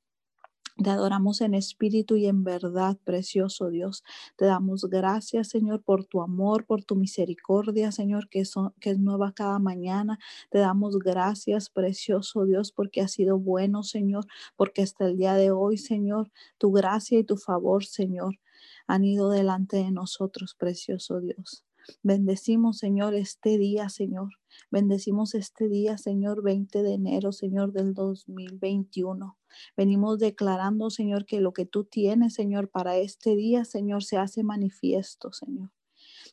[0.82, 4.04] Te adoramos en espíritu y en verdad, precioso Dios.
[4.36, 8.54] Te damos gracias, Señor, por tu amor, por tu misericordia, Señor, que, es
[9.00, 10.20] nueva cada mañana.
[10.50, 15.50] Te damos gracias, precioso Dios, porque has sido bueno, Señor, porque hasta el día de
[15.50, 18.38] hoy, Señor, tu gracia y tu favor, Señor,
[18.86, 21.64] han ido delante de nosotros, precioso Dios.
[22.04, 24.34] Bendecimos, Señor, este día, Señor.
[24.70, 29.37] Bendecimos este día, Señor, 20 de enero, Señor, del 2021.
[29.76, 34.42] Venimos declarando, Señor, que lo que tú tienes, Señor, para este día, Señor, se hace
[34.42, 35.70] manifiesto, Señor.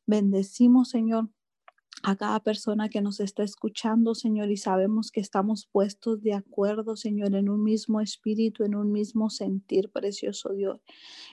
[0.05, 1.29] Bendecimos, Señor,
[2.03, 6.95] a cada persona que nos está escuchando, Señor, y sabemos que estamos puestos de acuerdo,
[6.95, 10.81] Señor, en un mismo espíritu, en un mismo sentir, precioso Dios.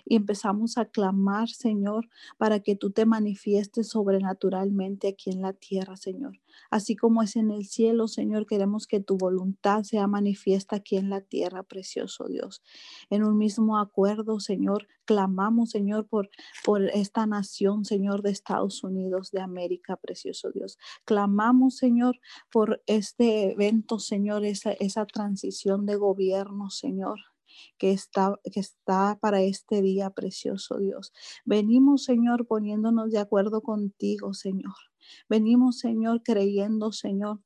[0.05, 2.09] Y empezamos a clamar, Señor,
[2.39, 6.42] para que tú te manifiestes sobrenaturalmente aquí en la tierra, Señor.
[6.71, 11.11] Así como es en el cielo, Señor, queremos que tu voluntad sea manifiesta aquí en
[11.11, 12.63] la tierra, precioso Dios.
[13.11, 16.31] En un mismo acuerdo, Señor, clamamos, Señor, por,
[16.65, 20.79] por esta nación, Señor, de Estados Unidos, de América, precioso Dios.
[21.05, 22.19] Clamamos, Señor,
[22.51, 27.19] por este evento, Señor, esa, esa transición de gobierno, Señor
[27.79, 31.13] que está, que está para este día, precioso Dios.
[31.45, 34.92] Venimos, Señor, poniéndonos de acuerdo contigo, Señor.
[35.29, 37.41] Venimos, Señor, creyendo, Señor,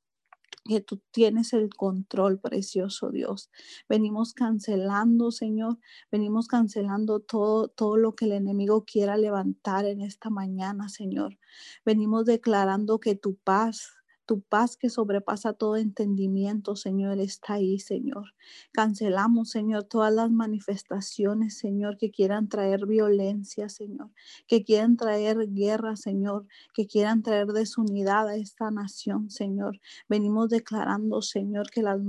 [0.67, 3.49] que tú tienes el control, precioso Dios.
[3.87, 5.79] Venimos cancelando, Señor,
[6.11, 11.39] venimos cancelando todo, todo lo que el enemigo quiera levantar en esta mañana, Señor.
[11.85, 13.96] Venimos declarando que tu paz,
[14.27, 18.35] tu paz que sobrepasa todo entendimiento, Señor, está ahí, Señor.
[18.73, 24.11] Cancelamos, Señor, todas las manifestaciones, Señor, que quieran traer violencia, Señor,
[24.45, 29.79] que quieran traer guerra, Señor, que quieran traer desunidad a esta nación, Señor.
[30.09, 31.99] Venimos declarando, Señor, que las,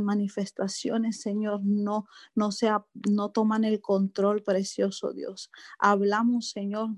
[0.00, 5.50] manifestaciones, Señor, no, no, sea, no toman el control, precioso Dios.
[5.80, 6.90] Hablamos, Señor,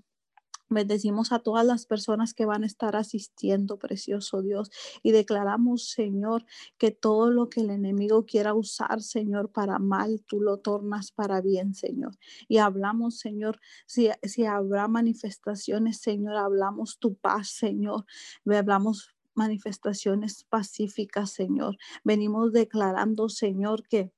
[0.69, 4.71] Bendecimos a todas las personas que van a estar asistiendo, precioso Dios,
[5.03, 6.45] y declaramos, Señor,
[6.79, 11.41] que todo lo que el enemigo quiera usar, Señor, para mal, tú lo tornas para
[11.41, 12.17] bien, Señor.
[12.49, 18.07] Y hablamos, Señor, si, si habrá manifestaciones, Señor, hablamos tu paz, Señor.
[18.47, 21.77] Hablamos manifestaciones pacíficas, Señor.
[22.05, 24.13] Venimos declarando, Señor, que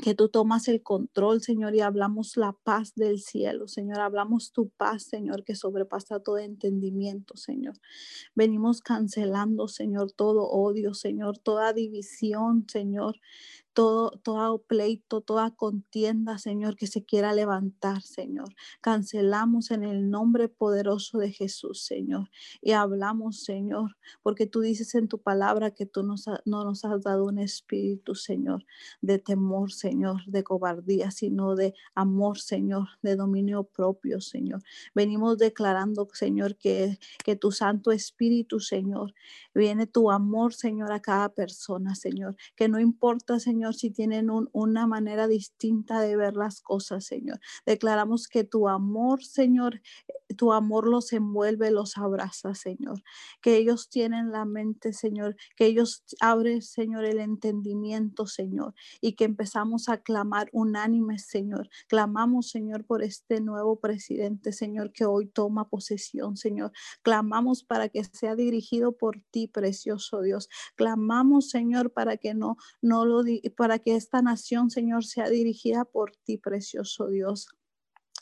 [0.00, 4.00] que tú tomas el control, Señor, y hablamos la paz del cielo, Señor.
[4.00, 7.78] Hablamos tu paz, Señor, que sobrepasa todo entendimiento, Señor.
[8.34, 13.20] Venimos cancelando, Señor, todo odio, Señor, toda división, Señor
[13.80, 18.54] todo, todo pleito, toda contienda, Señor, que se quiera levantar, Señor.
[18.82, 22.28] Cancelamos en el nombre poderoso de Jesús, Señor.
[22.60, 27.02] Y hablamos, Señor, porque tú dices en tu palabra que tú nos no nos has
[27.02, 28.66] dado un espíritu, Señor,
[29.00, 34.62] de temor, Señor, de cobardía, sino de amor, Señor, de dominio propio, Señor.
[34.94, 39.14] Venimos declarando, Señor, que, que tu Santo Espíritu, Señor,
[39.54, 42.36] viene tu amor, Señor, a cada persona, Señor.
[42.56, 47.40] Que no importa, Señor, Si tienen una manera distinta de ver las cosas, Señor.
[47.66, 49.80] Declaramos que tu amor, Señor,
[50.36, 53.02] tu amor los envuelve, los abraza, Señor.
[53.40, 59.24] Que ellos tienen la mente, Señor, que ellos abren, Señor, el entendimiento, Señor, y que
[59.24, 61.68] empezamos a clamar unánime, Señor.
[61.88, 66.72] Clamamos, Señor, por este nuevo presidente, Señor, que hoy toma posesión, Señor.
[67.02, 70.48] Clamamos para que sea dirigido por ti, precioso Dios.
[70.76, 76.12] Clamamos, Señor, para que no, no lo para que esta nación, Señor, sea dirigida por
[76.24, 77.48] ti, precioso Dios.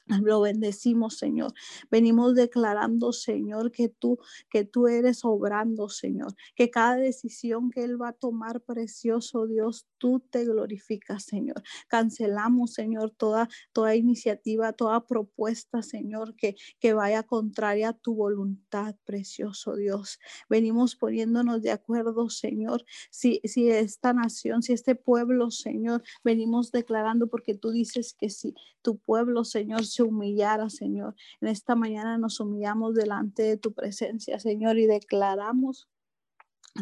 [0.22, 1.52] Lo bendecimos, Señor.
[1.90, 4.18] Venimos declarando, Señor, que tú,
[4.50, 6.34] que tú eres obrando, Señor.
[6.54, 11.62] Que cada decisión que Él va a tomar, precioso Dios, tú te glorificas, Señor.
[11.88, 18.96] Cancelamos, Señor, toda, toda iniciativa, toda propuesta, Señor, que, que vaya contraria a tu voluntad,
[19.04, 20.18] precioso Dios.
[20.48, 27.28] Venimos poniéndonos de acuerdo, Señor, si, si esta nación, si este pueblo, Señor, venimos declarando,
[27.28, 32.38] porque tú dices que si tu pueblo, Señor, se humillara, Señor, en esta mañana nos
[32.38, 35.88] humillamos delante de tu presencia, Señor, y declaramos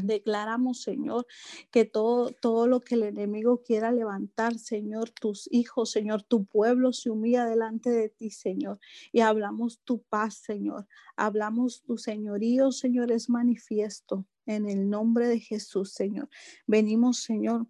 [0.02, 1.26] Declaramos, Señor,
[1.70, 6.92] que todo, todo lo que el enemigo quiera levantar, Señor, tus hijos, Señor, tu pueblo
[6.92, 8.78] se humilla delante de ti, Señor.
[9.10, 10.86] Y hablamos tu paz, Señor.
[11.16, 16.28] Hablamos tu señorío, Señor, es manifiesto en el nombre de Jesús, Señor.
[16.66, 17.66] Venimos, Señor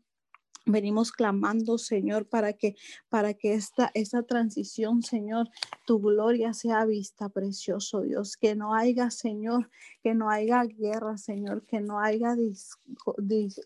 [0.68, 2.74] Venimos clamando, Señor, para que,
[3.08, 5.48] para que esta, esta transición, Señor,
[5.86, 8.36] tu gloria sea vista, precioso Dios.
[8.36, 9.70] Que no haya, Señor,
[10.06, 12.36] que no haya guerra, Señor, que no haya,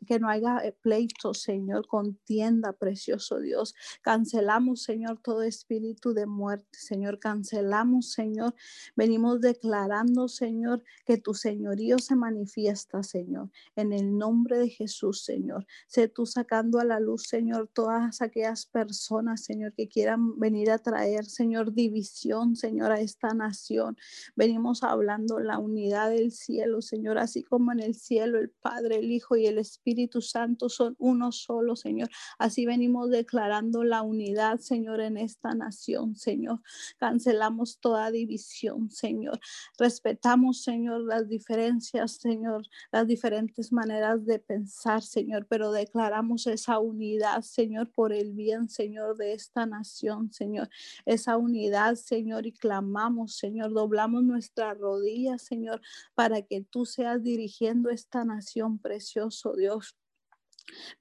[0.06, 3.74] que no haya eh, pleito, Señor, contienda, precioso Dios.
[4.00, 7.18] Cancelamos, Señor, todo espíritu de muerte, Señor.
[7.18, 8.54] Cancelamos, Señor.
[8.96, 13.50] Venimos declarando, Señor, que tu señorío se manifiesta, Señor.
[13.76, 15.66] En el nombre de Jesús, Señor.
[15.88, 20.78] Sé tú sacando a la luz, Señor, todas aquellas personas, Señor, que quieran venir a
[20.78, 23.98] traer, Señor, división, Señor, a esta nación.
[24.36, 29.10] Venimos hablando la unidad del cielo, Señor, así como en el cielo el Padre, el
[29.10, 32.08] Hijo y el Espíritu Santo son uno solo, Señor.
[32.38, 36.60] Así venimos declarando la unidad, Señor, en esta nación, Señor.
[36.98, 39.40] Cancelamos toda división, Señor.
[39.78, 47.42] Respetamos, Señor, las diferencias, Señor, las diferentes maneras de pensar, Señor, pero declaramos esa unidad,
[47.42, 50.68] Señor, por el bien, Señor, de esta nación, Señor.
[51.04, 55.80] Esa unidad, Señor, y clamamos, Señor, doblamos nuestras rodillas, Señor,
[56.20, 59.96] para que tú seas dirigiendo esta nación, precioso Dios.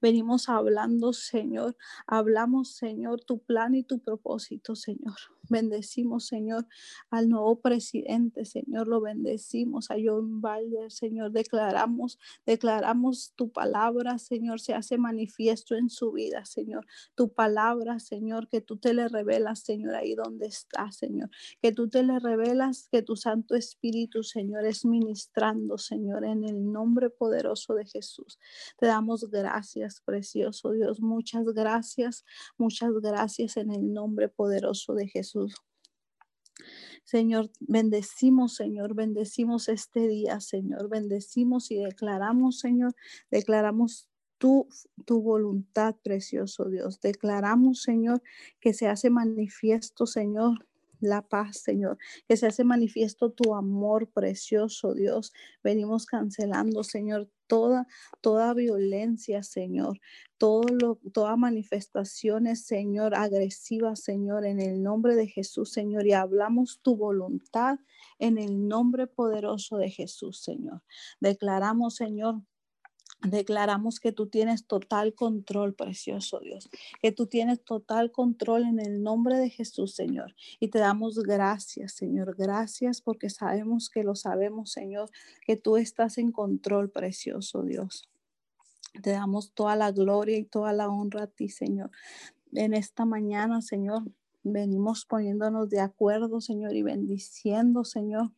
[0.00, 1.76] Venimos hablando, Señor.
[2.06, 5.16] Hablamos, Señor, tu plan y tu propósito, Señor.
[5.48, 6.66] Bendecimos, Señor,
[7.10, 8.86] al nuevo presidente, Señor.
[8.86, 11.32] Lo bendecimos a John Balder, Señor.
[11.32, 16.86] Declaramos, declaramos tu palabra, Señor, se hace manifiesto en su vida, Señor.
[17.16, 21.30] Tu palabra, Señor, que tú te le revelas, Señor, ahí donde está, Señor.
[21.60, 26.70] Que tú te le revelas, que tu Santo Espíritu, Señor, es ministrando, Señor, en el
[26.70, 28.38] nombre poderoso de Jesús.
[28.78, 31.00] Te damos gracias gracias, precioso Dios.
[31.00, 32.24] Muchas gracias,
[32.56, 35.54] muchas gracias en el nombre poderoso de Jesús.
[37.04, 42.94] Señor, bendecimos, Señor, bendecimos este día, Señor, bendecimos y declaramos, Señor,
[43.30, 44.68] declaramos tu,
[45.04, 47.00] tu voluntad, precioso Dios.
[47.00, 48.22] Declaramos, Señor,
[48.60, 50.68] que se hace manifiesto, Señor,
[51.00, 51.98] la paz, Señor,
[52.28, 55.32] que se hace manifiesto tu amor precioso, Dios.
[55.62, 57.88] Venimos cancelando, Señor, toda,
[58.20, 60.00] toda violencia, Señor,
[60.38, 61.00] todo lo,
[61.36, 67.78] manifestaciones, Señor, agresivas, Señor, en el nombre de Jesús, Señor, y hablamos tu voluntad
[68.20, 70.82] en el nombre poderoso de Jesús, Señor.
[71.20, 72.42] Declaramos, Señor,
[73.22, 76.70] Declaramos que tú tienes total control, precioso Dios,
[77.02, 80.34] que tú tienes total control en el nombre de Jesús, Señor.
[80.58, 82.34] Y te damos gracias, Señor.
[82.36, 85.10] Gracias porque sabemos que lo sabemos, Señor,
[85.44, 88.08] que tú estás en control, precioso Dios.
[89.02, 91.90] Te damos toda la gloria y toda la honra a ti, Señor.
[92.52, 94.02] En esta mañana, Señor,
[94.42, 98.32] venimos poniéndonos de acuerdo, Señor, y bendiciendo, Señor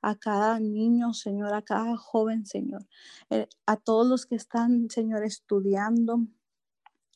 [0.00, 2.86] a cada niño, Señor, a cada joven, Señor,
[3.30, 6.20] eh, a todos los que están, Señor, estudiando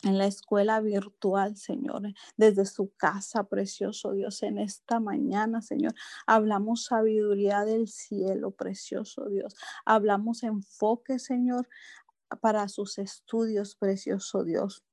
[0.03, 2.03] en la escuela virtual, Señor,
[2.37, 5.95] desde su casa, precioso Dios, en esta mañana, Señor.
[6.27, 9.57] Hablamos sabiduría del cielo, precioso Dios.
[9.85, 11.69] Hablamos enfoque, Señor,
[12.41, 14.86] para sus estudios, precioso Dios.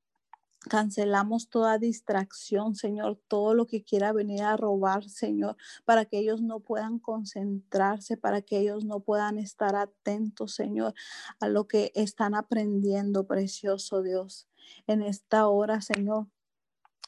[0.70, 6.42] Cancelamos toda distracción, Señor, todo lo que quiera venir a robar, Señor, para que ellos
[6.42, 10.94] no puedan concentrarse, para que ellos no puedan estar atentos, Señor,
[11.40, 14.48] a lo que están aprendiendo, precioso Dios.
[14.88, 16.28] En esta hora, Señor,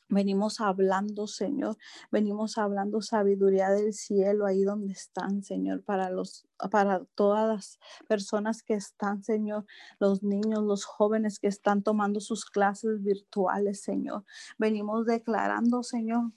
[0.08, 1.78] Venimos hablando, Señor,
[2.12, 8.64] venimos hablando sabiduría del cielo ahí donde están, Señor, para los para todas las personas
[8.64, 9.66] que están, Señor,
[10.00, 14.24] los niños, los jóvenes que están tomando sus clases virtuales, Señor.
[14.58, 16.32] Venimos declarando, Señor,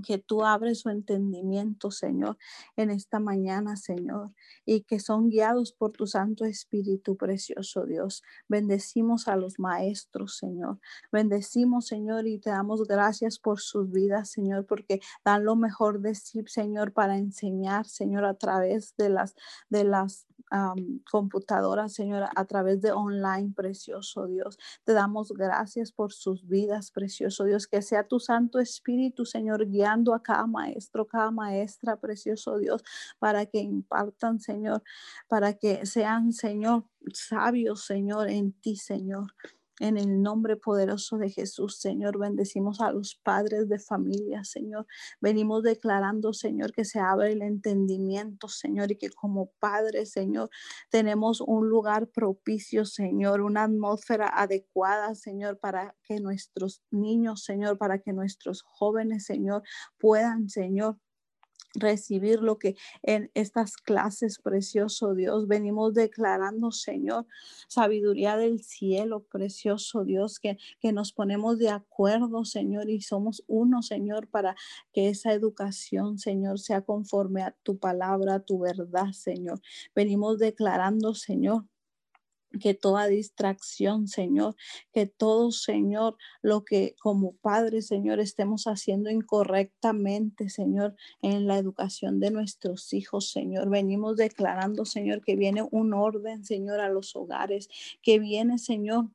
[0.00, 2.38] que tú abres su entendimiento, Señor,
[2.76, 4.30] en esta mañana, Señor,
[4.64, 8.22] y que son guiados por tu Santo Espíritu, precioso Dios.
[8.48, 10.80] Bendecimos a los maestros, Señor.
[11.10, 16.14] Bendecimos, Señor, y te damos gracias por sus vidas, Señor, porque dan lo mejor de
[16.14, 19.34] sí, Señor, para enseñar, Señor, a través de las
[19.68, 20.26] de las
[21.88, 24.58] Señor, a través de online, precioso Dios.
[24.84, 27.66] Te damos gracias por sus vidas, precioso Dios.
[27.66, 32.82] Que sea tu Santo Espíritu, Señor, guiando a cada maestro, cada maestra, precioso Dios,
[33.18, 34.82] para que impartan, Señor,
[35.28, 39.26] para que sean, Señor, sabios, Señor, en ti, Señor
[39.82, 44.86] En el nombre poderoso de Jesús, Señor, bendecimos a los padres de familia, Señor.
[45.20, 50.50] Venimos declarando, Señor, que se abre el entendimiento, Señor, y que como padres, Señor,
[50.88, 57.98] tenemos un lugar propicio, Señor, una atmósfera adecuada, Señor, para que nuestros niños, Señor, para
[57.98, 59.64] que nuestros jóvenes, Señor,
[59.98, 60.96] puedan, Señor,
[61.74, 67.26] recibir lo que en estas clases, precioso Dios, venimos declarando, Señor,
[67.68, 73.82] sabiduría del cielo, precioso Dios, que, que nos ponemos de acuerdo, Señor, y somos uno,
[73.82, 74.54] Señor, para
[74.92, 79.60] que esa educación, Señor, sea conforme a tu palabra, a tu verdad, Señor.
[79.94, 81.64] Venimos declarando, Señor,
[82.60, 84.56] que toda distracción, Señor,
[84.92, 92.20] que todo, Señor, lo que como Padre, Señor, estemos haciendo incorrectamente, Señor, en la educación
[92.20, 93.70] de nuestros hijos, Señor.
[93.70, 97.68] Venimos declarando, Señor, que viene un orden, Señor, a los hogares,
[98.02, 99.08] que viene, Señor,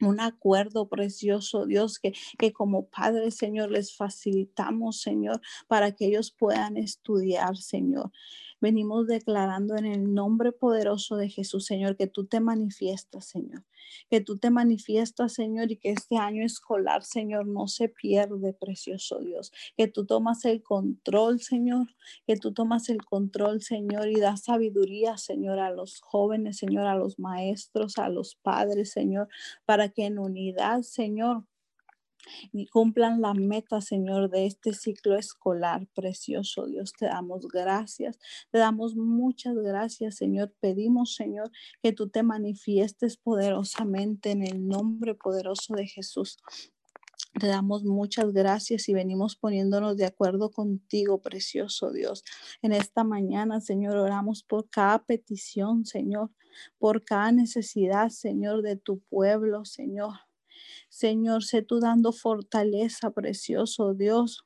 [0.00, 6.30] un acuerdo precioso, Dios, que, que como Padre, Señor, les facilitamos, Señor, para que ellos
[6.30, 8.12] puedan estudiar, Señor.
[8.60, 13.64] Venimos declarando en el nombre poderoso de Jesús, Señor, que tú te manifiestas, Señor.
[14.10, 19.20] Que tú te manifiestas, Señor, y que este año escolar, Señor, no se pierde, precioso
[19.20, 19.52] Dios.
[19.76, 21.86] Que tú tomas el control, Señor.
[22.26, 26.96] Que tú tomas el control, Señor, y das sabiduría, Señor, a los jóvenes, Señor, a
[26.96, 29.28] los maestros, a los padres, Señor,
[29.64, 31.44] para que en unidad, Señor,
[32.52, 36.66] y cumplan la meta, Señor, de este ciclo escolar precioso.
[36.66, 38.18] Dios, te damos gracias,
[38.50, 40.54] te damos muchas gracias, Señor.
[40.60, 41.50] Pedimos, Señor,
[41.82, 46.38] que tú te manifiestes poderosamente en el nombre poderoso de Jesús.
[47.38, 52.24] Te damos muchas gracias y venimos poniéndonos de acuerdo contigo, precioso Dios.
[52.62, 56.30] En esta mañana, Señor, oramos por cada petición, Señor,
[56.78, 60.27] por cada necesidad, Señor, de tu pueblo, Señor.
[60.88, 64.44] Señor, sé tú dando fortaleza, precioso Dios,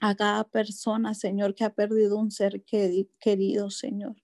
[0.00, 4.16] a cada persona, Señor, que ha perdido un ser querido, Señor.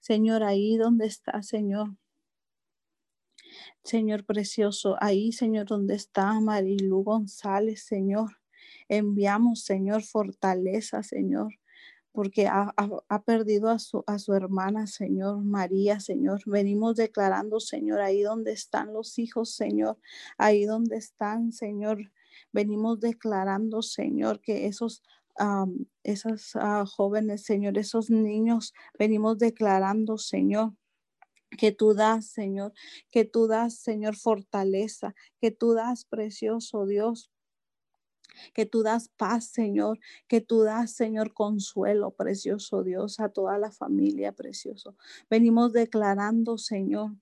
[0.00, 1.96] Señor, ahí donde está, Señor.
[3.84, 8.38] Señor precioso, ahí, Señor, donde está Marilu González, Señor.
[8.88, 11.61] Enviamos, Señor, fortaleza, Señor
[12.12, 16.42] porque ha, perdido a su, a su hermana, Señor María, Señor.
[16.46, 19.98] Venimos declarando, Señor, ahí donde están los hijos, Señor,
[20.38, 22.12] ahí donde están, Señor.
[22.52, 25.02] Venimos declarando, Señor, que esos
[26.02, 30.74] esas ah, jóvenes, Señor, esos niños, venimos declarando, Señor,
[31.56, 32.72] que tú das, Señor,
[33.10, 37.30] que tú das, Señor, fortaleza, que tú das, precioso Dios,
[38.54, 43.70] que tú das paz, Señor, que tú das, Señor, consuelo, precioso Dios, a toda la
[43.70, 44.96] familia, precioso.
[45.30, 47.12] Venimos declarando, Señor,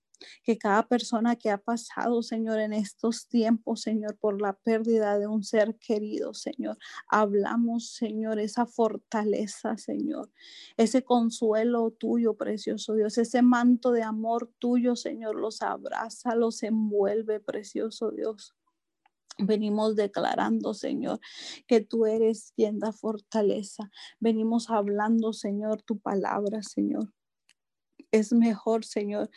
[0.42, 5.26] que cada persona que ha pasado, Señor, en estos tiempos, Señor, por la pérdida de
[5.26, 10.30] un ser querido, Señor, hablamos, Señor, esa fortaleza, Señor,
[10.76, 17.40] ese consuelo tuyo, precioso Dios, ese manto de amor tuyo, Señor, los abraza, los envuelve,
[17.40, 18.54] precioso Dios.
[19.42, 21.20] Venimos declarando, Señor,
[21.66, 23.90] que tú eres quien da fortaleza.
[24.18, 27.12] Venimos hablando, Señor, tu palabra, Señor.
[28.10, 29.30] Es mejor, Señor,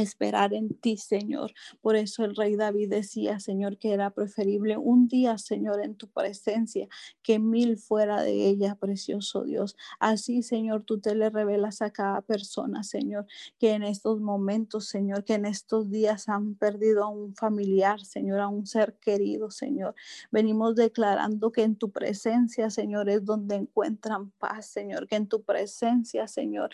[0.00, 1.52] esperar en ti, Señor.
[1.80, 6.08] Por eso el rey David decía, Señor, que era preferible un día, Señor, en tu
[6.08, 6.88] presencia
[7.22, 9.76] que mil fuera de ella, precioso Dios.
[10.00, 13.26] Así, Señor, tú te le revelas a cada persona, Señor,
[13.58, 18.40] que en estos momentos, Señor, que en estos días han perdido a un familiar, Señor,
[18.40, 19.94] a un ser querido, Señor.
[20.30, 25.42] Venimos declarando que en tu presencia, Señor, es donde encuentran paz, Señor, que en tu
[25.42, 26.70] presencia, Señor,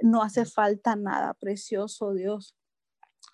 [0.00, 2.54] no hace falta nada, precioso Dios.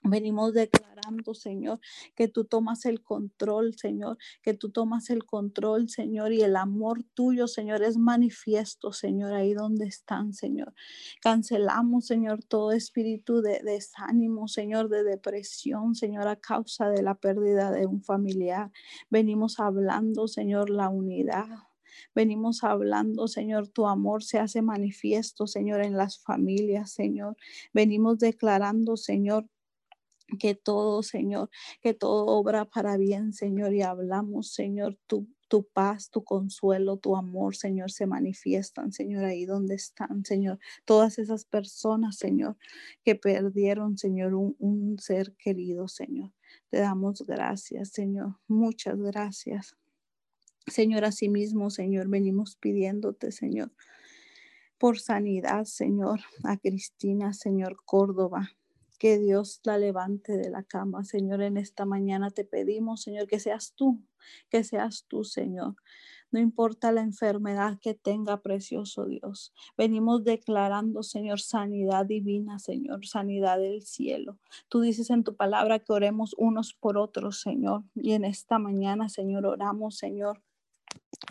[0.05, 1.79] Venimos declarando, Señor,
[2.17, 7.05] que tú tomas el control, Señor, que tú tomas el control, Señor, y el amor
[7.15, 10.75] tuyo, Señor, es manifiesto, Señor, ahí donde están, Señor.
[11.21, 17.71] Cancelamos, Señor, todo espíritu de desánimo, Señor, de depresión, Señor, a causa de la pérdida
[17.71, 18.73] de un familiar.
[19.09, 21.47] Venimos hablando, Señor, la unidad.
[22.15, 27.37] Venimos hablando, Señor, tu amor se hace manifiesto, Señor, en las familias, Señor.
[27.73, 29.47] Venimos declarando, Señor,
[30.39, 31.51] que todo, Señor,
[31.81, 37.17] que todo obra para bien, Señor, y hablamos, Señor, tu, tu paz, tu consuelo, tu
[37.17, 40.59] amor, Señor, se manifiestan, Señor, ahí donde están, Señor.
[40.85, 42.57] Todas esas personas, Señor,
[43.05, 46.33] que perdieron, Señor, un, un ser querido, Señor.
[46.71, 48.37] Te damos gracias, Señor.
[48.49, 49.77] Muchas gracias.
[50.67, 53.73] Señor, asimismo, Señor, venimos pidiéndote, Señor,
[54.79, 58.53] por sanidad, Señor, a Cristina, Señor Córdoba,
[59.03, 61.03] que Dios la levante de la cama.
[61.03, 64.01] Señor, en esta mañana te pedimos, Señor, que seas tú,
[64.49, 65.75] que seas tú, Señor.
[66.31, 69.53] No importa la enfermedad que tenga, precioso Dios.
[69.77, 74.39] Venimos declarando, Señor, sanidad divina, Señor, sanidad del cielo.
[74.69, 77.83] Tú dices en tu palabra que oremos unos por otros, Señor.
[77.97, 80.41] Y en esta mañana, Señor, oramos, Señor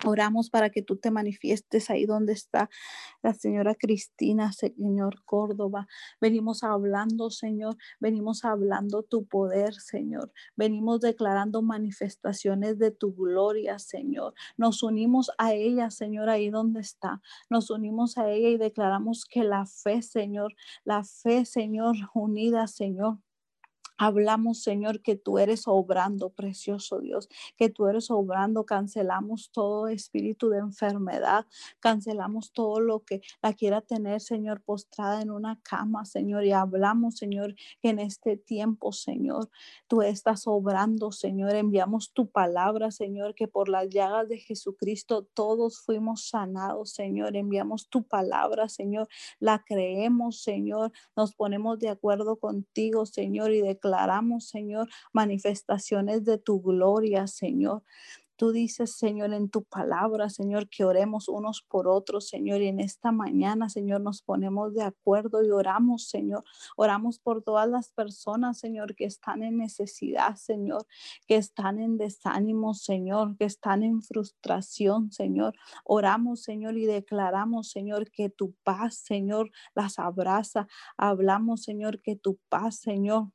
[0.05, 2.69] Oramos para que tú te manifiestes ahí donde está
[3.21, 5.87] la señora Cristina, Señor Córdoba.
[6.19, 10.31] Venimos hablando, Señor, venimos hablando tu poder, Señor.
[10.55, 14.33] Venimos declarando manifestaciones de tu gloria, Señor.
[14.57, 17.21] Nos unimos a ella, Señor, ahí donde está.
[17.49, 23.19] Nos unimos a ella y declaramos que la fe, Señor, la fe, Señor, unida, Señor
[24.03, 28.65] Hablamos, Señor, que tú eres obrando, precioso Dios, que tú eres obrando.
[28.65, 31.45] Cancelamos todo espíritu de enfermedad,
[31.79, 36.45] cancelamos todo lo que la quiera tener, Señor, postrada en una cama, Señor.
[36.45, 39.51] Y hablamos, Señor, que en este tiempo, Señor,
[39.87, 41.53] tú estás obrando, Señor.
[41.53, 47.35] Enviamos tu palabra, Señor, que por las llagas de Jesucristo todos fuimos sanados, Señor.
[47.35, 49.07] Enviamos tu palabra, Señor.
[49.39, 50.91] La creemos, Señor.
[51.15, 57.83] Nos ponemos de acuerdo contigo, Señor, y declaramos declaramos, Señor, manifestaciones de tu gloria, Señor.
[58.37, 62.61] Tú dices, Señor, en tu palabra, Señor, que oremos unos por otros, Señor.
[62.61, 66.43] Y en esta mañana, Señor, nos ponemos de acuerdo y oramos, Señor.
[66.75, 70.87] Oramos por todas las personas, Señor, que están en necesidad, Señor,
[71.27, 75.53] que están en desánimo, Señor, que están en frustración, Señor.
[75.83, 80.67] Oramos, Señor, y declaramos, Señor, que tu paz, Señor, las abraza.
[80.97, 83.27] Hablamos, Señor, que tu paz, Señor,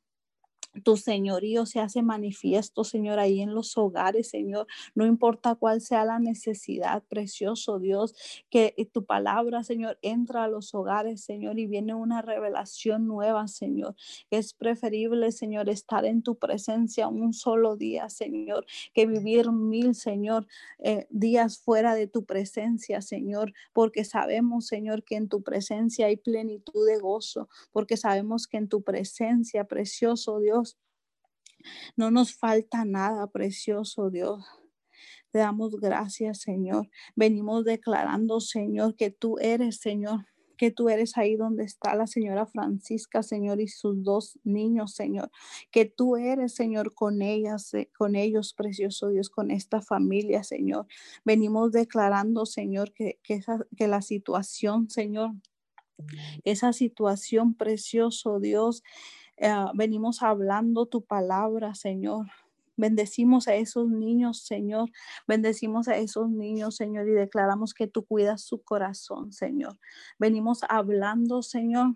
[0.83, 4.67] tu señorío se hace manifiesto, Señor, ahí en los hogares, Señor.
[4.95, 8.15] No importa cuál sea la necesidad, precioso Dios,
[8.49, 13.95] que tu palabra, Señor, entra a los hogares, Señor, y viene una revelación nueva, Señor.
[14.29, 20.47] Es preferible, Señor, estar en tu presencia un solo día, Señor, que vivir mil, Señor,
[20.79, 26.17] eh, días fuera de tu presencia, Señor, porque sabemos, Señor, que en tu presencia hay
[26.17, 30.66] plenitud de gozo, porque sabemos que en tu presencia, precioso Dios,
[31.95, 34.45] no nos falta nada, precioso Dios.
[35.31, 36.89] Te damos gracias, Señor.
[37.15, 40.25] Venimos declarando, Señor, que tú eres, Señor,
[40.57, 45.29] que tú eres ahí donde está la señora Francisca, Señor, y sus dos niños, Señor,
[45.71, 50.87] que tú eres, Señor, con ellas, eh, con ellos, precioso Dios, con esta familia, Señor.
[51.23, 53.41] Venimos declarando, Señor, que, que,
[53.75, 55.31] que la situación, Señor,
[56.43, 58.83] esa situación, precioso Dios,
[59.37, 62.27] eh, venimos hablando tu palabra, Señor.
[62.75, 64.91] Bendecimos a esos niños, Señor.
[65.27, 69.79] Bendecimos a esos niños, Señor, y declaramos que tú cuidas su corazón, Señor.
[70.19, 71.95] Venimos hablando, Señor,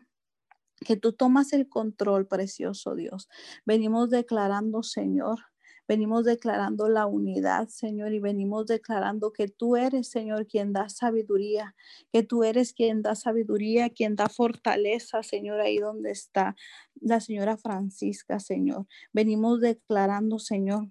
[0.79, 3.29] que tú tomas el control, precioso Dios.
[3.65, 5.39] Venimos declarando, Señor,
[5.87, 11.75] Venimos declarando la unidad, Señor, y venimos declarando que tú eres, Señor, quien da sabiduría,
[12.11, 16.55] que tú eres quien da sabiduría, quien da fortaleza, Señor, ahí donde está
[17.01, 18.87] la señora Francisca, Señor.
[19.11, 20.87] Venimos declarando, Señor,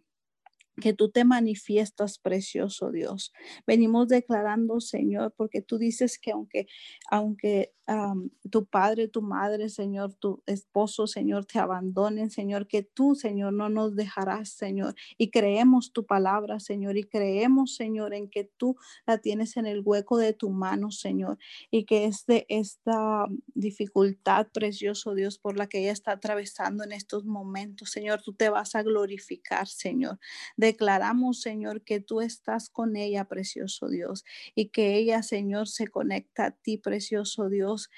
[0.81, 3.33] que tú te manifiestas, precioso Dios.
[3.67, 6.67] Venimos declarando, Señor, porque tú dices que aunque,
[7.11, 7.73] aunque
[8.51, 13.69] tu padre, tu madre, Señor, tu esposo, Señor, te abandonen, Señor, que tú, Señor, no
[13.69, 14.95] nos dejarás, Señor.
[15.19, 19.83] Y creemos tu palabra, Señor, y creemos, Señor, en que tú la tienes en el
[19.85, 21.39] hueco de tu mano, Señor,
[21.71, 26.93] y que es de esta dificultad, precioso Dios, por la que ella está atravesando en
[26.93, 30.19] estos momentos, Señor, tú te vas a glorificar, Señor.
[30.71, 36.47] Declaramos, Señor, que tú estás con ella, precioso Dios, y que ella, Señor, se conecta
[36.47, 37.91] a ti, precioso Dios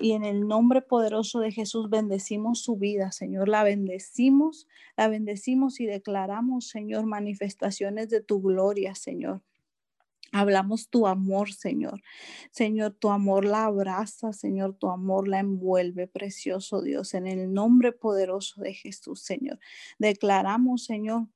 [0.00, 3.48] y en el nombre poderoso de Jesús bendecimos su vida, Señor.
[3.48, 4.66] La bendecimos,
[4.96, 9.42] la bendecimos y declaramos, Señor, manifestaciones de tu gloria, Señor.
[10.32, 12.02] Hablamos tu amor, Señor.
[12.50, 17.92] Señor, tu amor la abraza, Señor, tu amor la envuelve, precioso Dios, en el nombre
[17.92, 19.60] poderoso de Jesús, Señor.
[20.00, 21.28] Declaramos, Señor,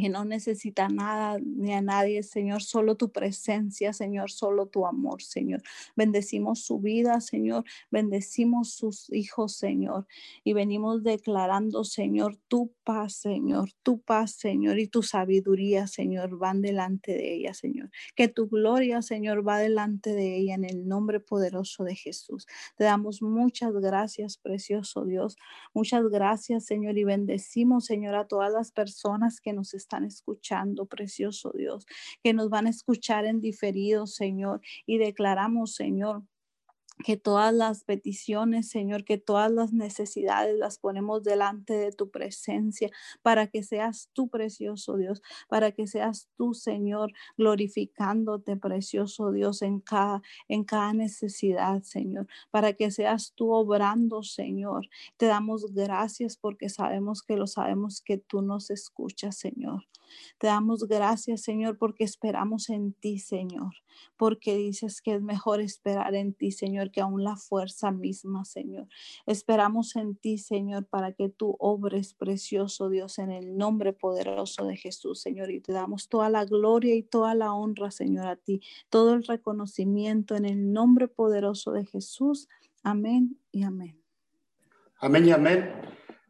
[0.00, 5.22] que no necesita nada ni a nadie, Señor, solo tu presencia, Señor, solo tu amor,
[5.22, 5.62] Señor.
[5.96, 10.06] Bendecimos su vida, Señor, bendecimos sus hijos, Señor,
[10.44, 16.62] y venimos declarando, Señor, tu paz, Señor, tu paz, Señor, y tu sabiduría, Señor, van
[16.62, 17.90] delante de ella, Señor.
[18.16, 22.46] Que tu gloria, Señor, va delante de ella en el nombre poderoso de Jesús.
[22.76, 25.36] Te damos muchas gracias, precioso Dios.
[25.74, 31.52] Muchas gracias, Señor, y bendecimos, Señor, a todas las personas que nos están escuchando, precioso
[31.54, 31.86] Dios,
[32.22, 36.22] que nos van a escuchar en diferido, Señor, y declaramos, Señor,
[37.02, 42.90] que todas las peticiones, Señor, que todas las necesidades las ponemos delante de tu presencia
[43.22, 49.80] para que seas tú, precioso Dios, para que seas tú, Señor, glorificándote, precioso Dios, en
[49.80, 54.88] cada, en cada necesidad, Señor, para que seas tú obrando, Señor.
[55.16, 59.86] Te damos gracias porque sabemos que lo sabemos que tú nos escuchas, Señor.
[60.38, 63.72] Te damos gracias, Señor, porque esperamos en ti, Señor,
[64.16, 68.88] porque dices que es mejor esperar en ti, Señor, que aún la fuerza misma, Señor.
[69.26, 74.76] Esperamos en ti, Señor, para que tú obres, precioso Dios, en el nombre poderoso de
[74.76, 78.60] Jesús, Señor, y te damos toda la gloria y toda la honra, Señor, a ti,
[78.88, 82.48] todo el reconocimiento en el nombre poderoso de Jesús.
[82.82, 84.00] Amén y amén.
[84.98, 85.70] Amén y amén.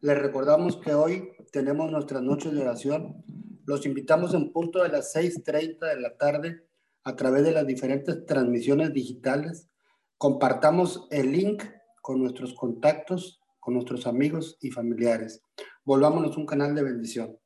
[0.01, 3.23] Les recordamos que hoy tenemos nuestras noches de oración
[3.65, 6.63] los invitamos en punto de las 6.30 de la tarde
[7.03, 9.69] a través de las diferentes transmisiones digitales.
[10.17, 11.63] Compartamos el link
[12.01, 15.41] con nuestros contactos, con nuestros amigos y familiares.
[15.85, 17.37] Volvámonos un canal de bendición.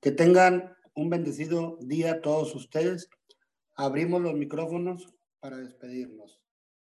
[0.00, 3.10] Que tengan un bendecido día todos ustedes.
[3.74, 6.40] Abrimos los micrófonos para despedirnos.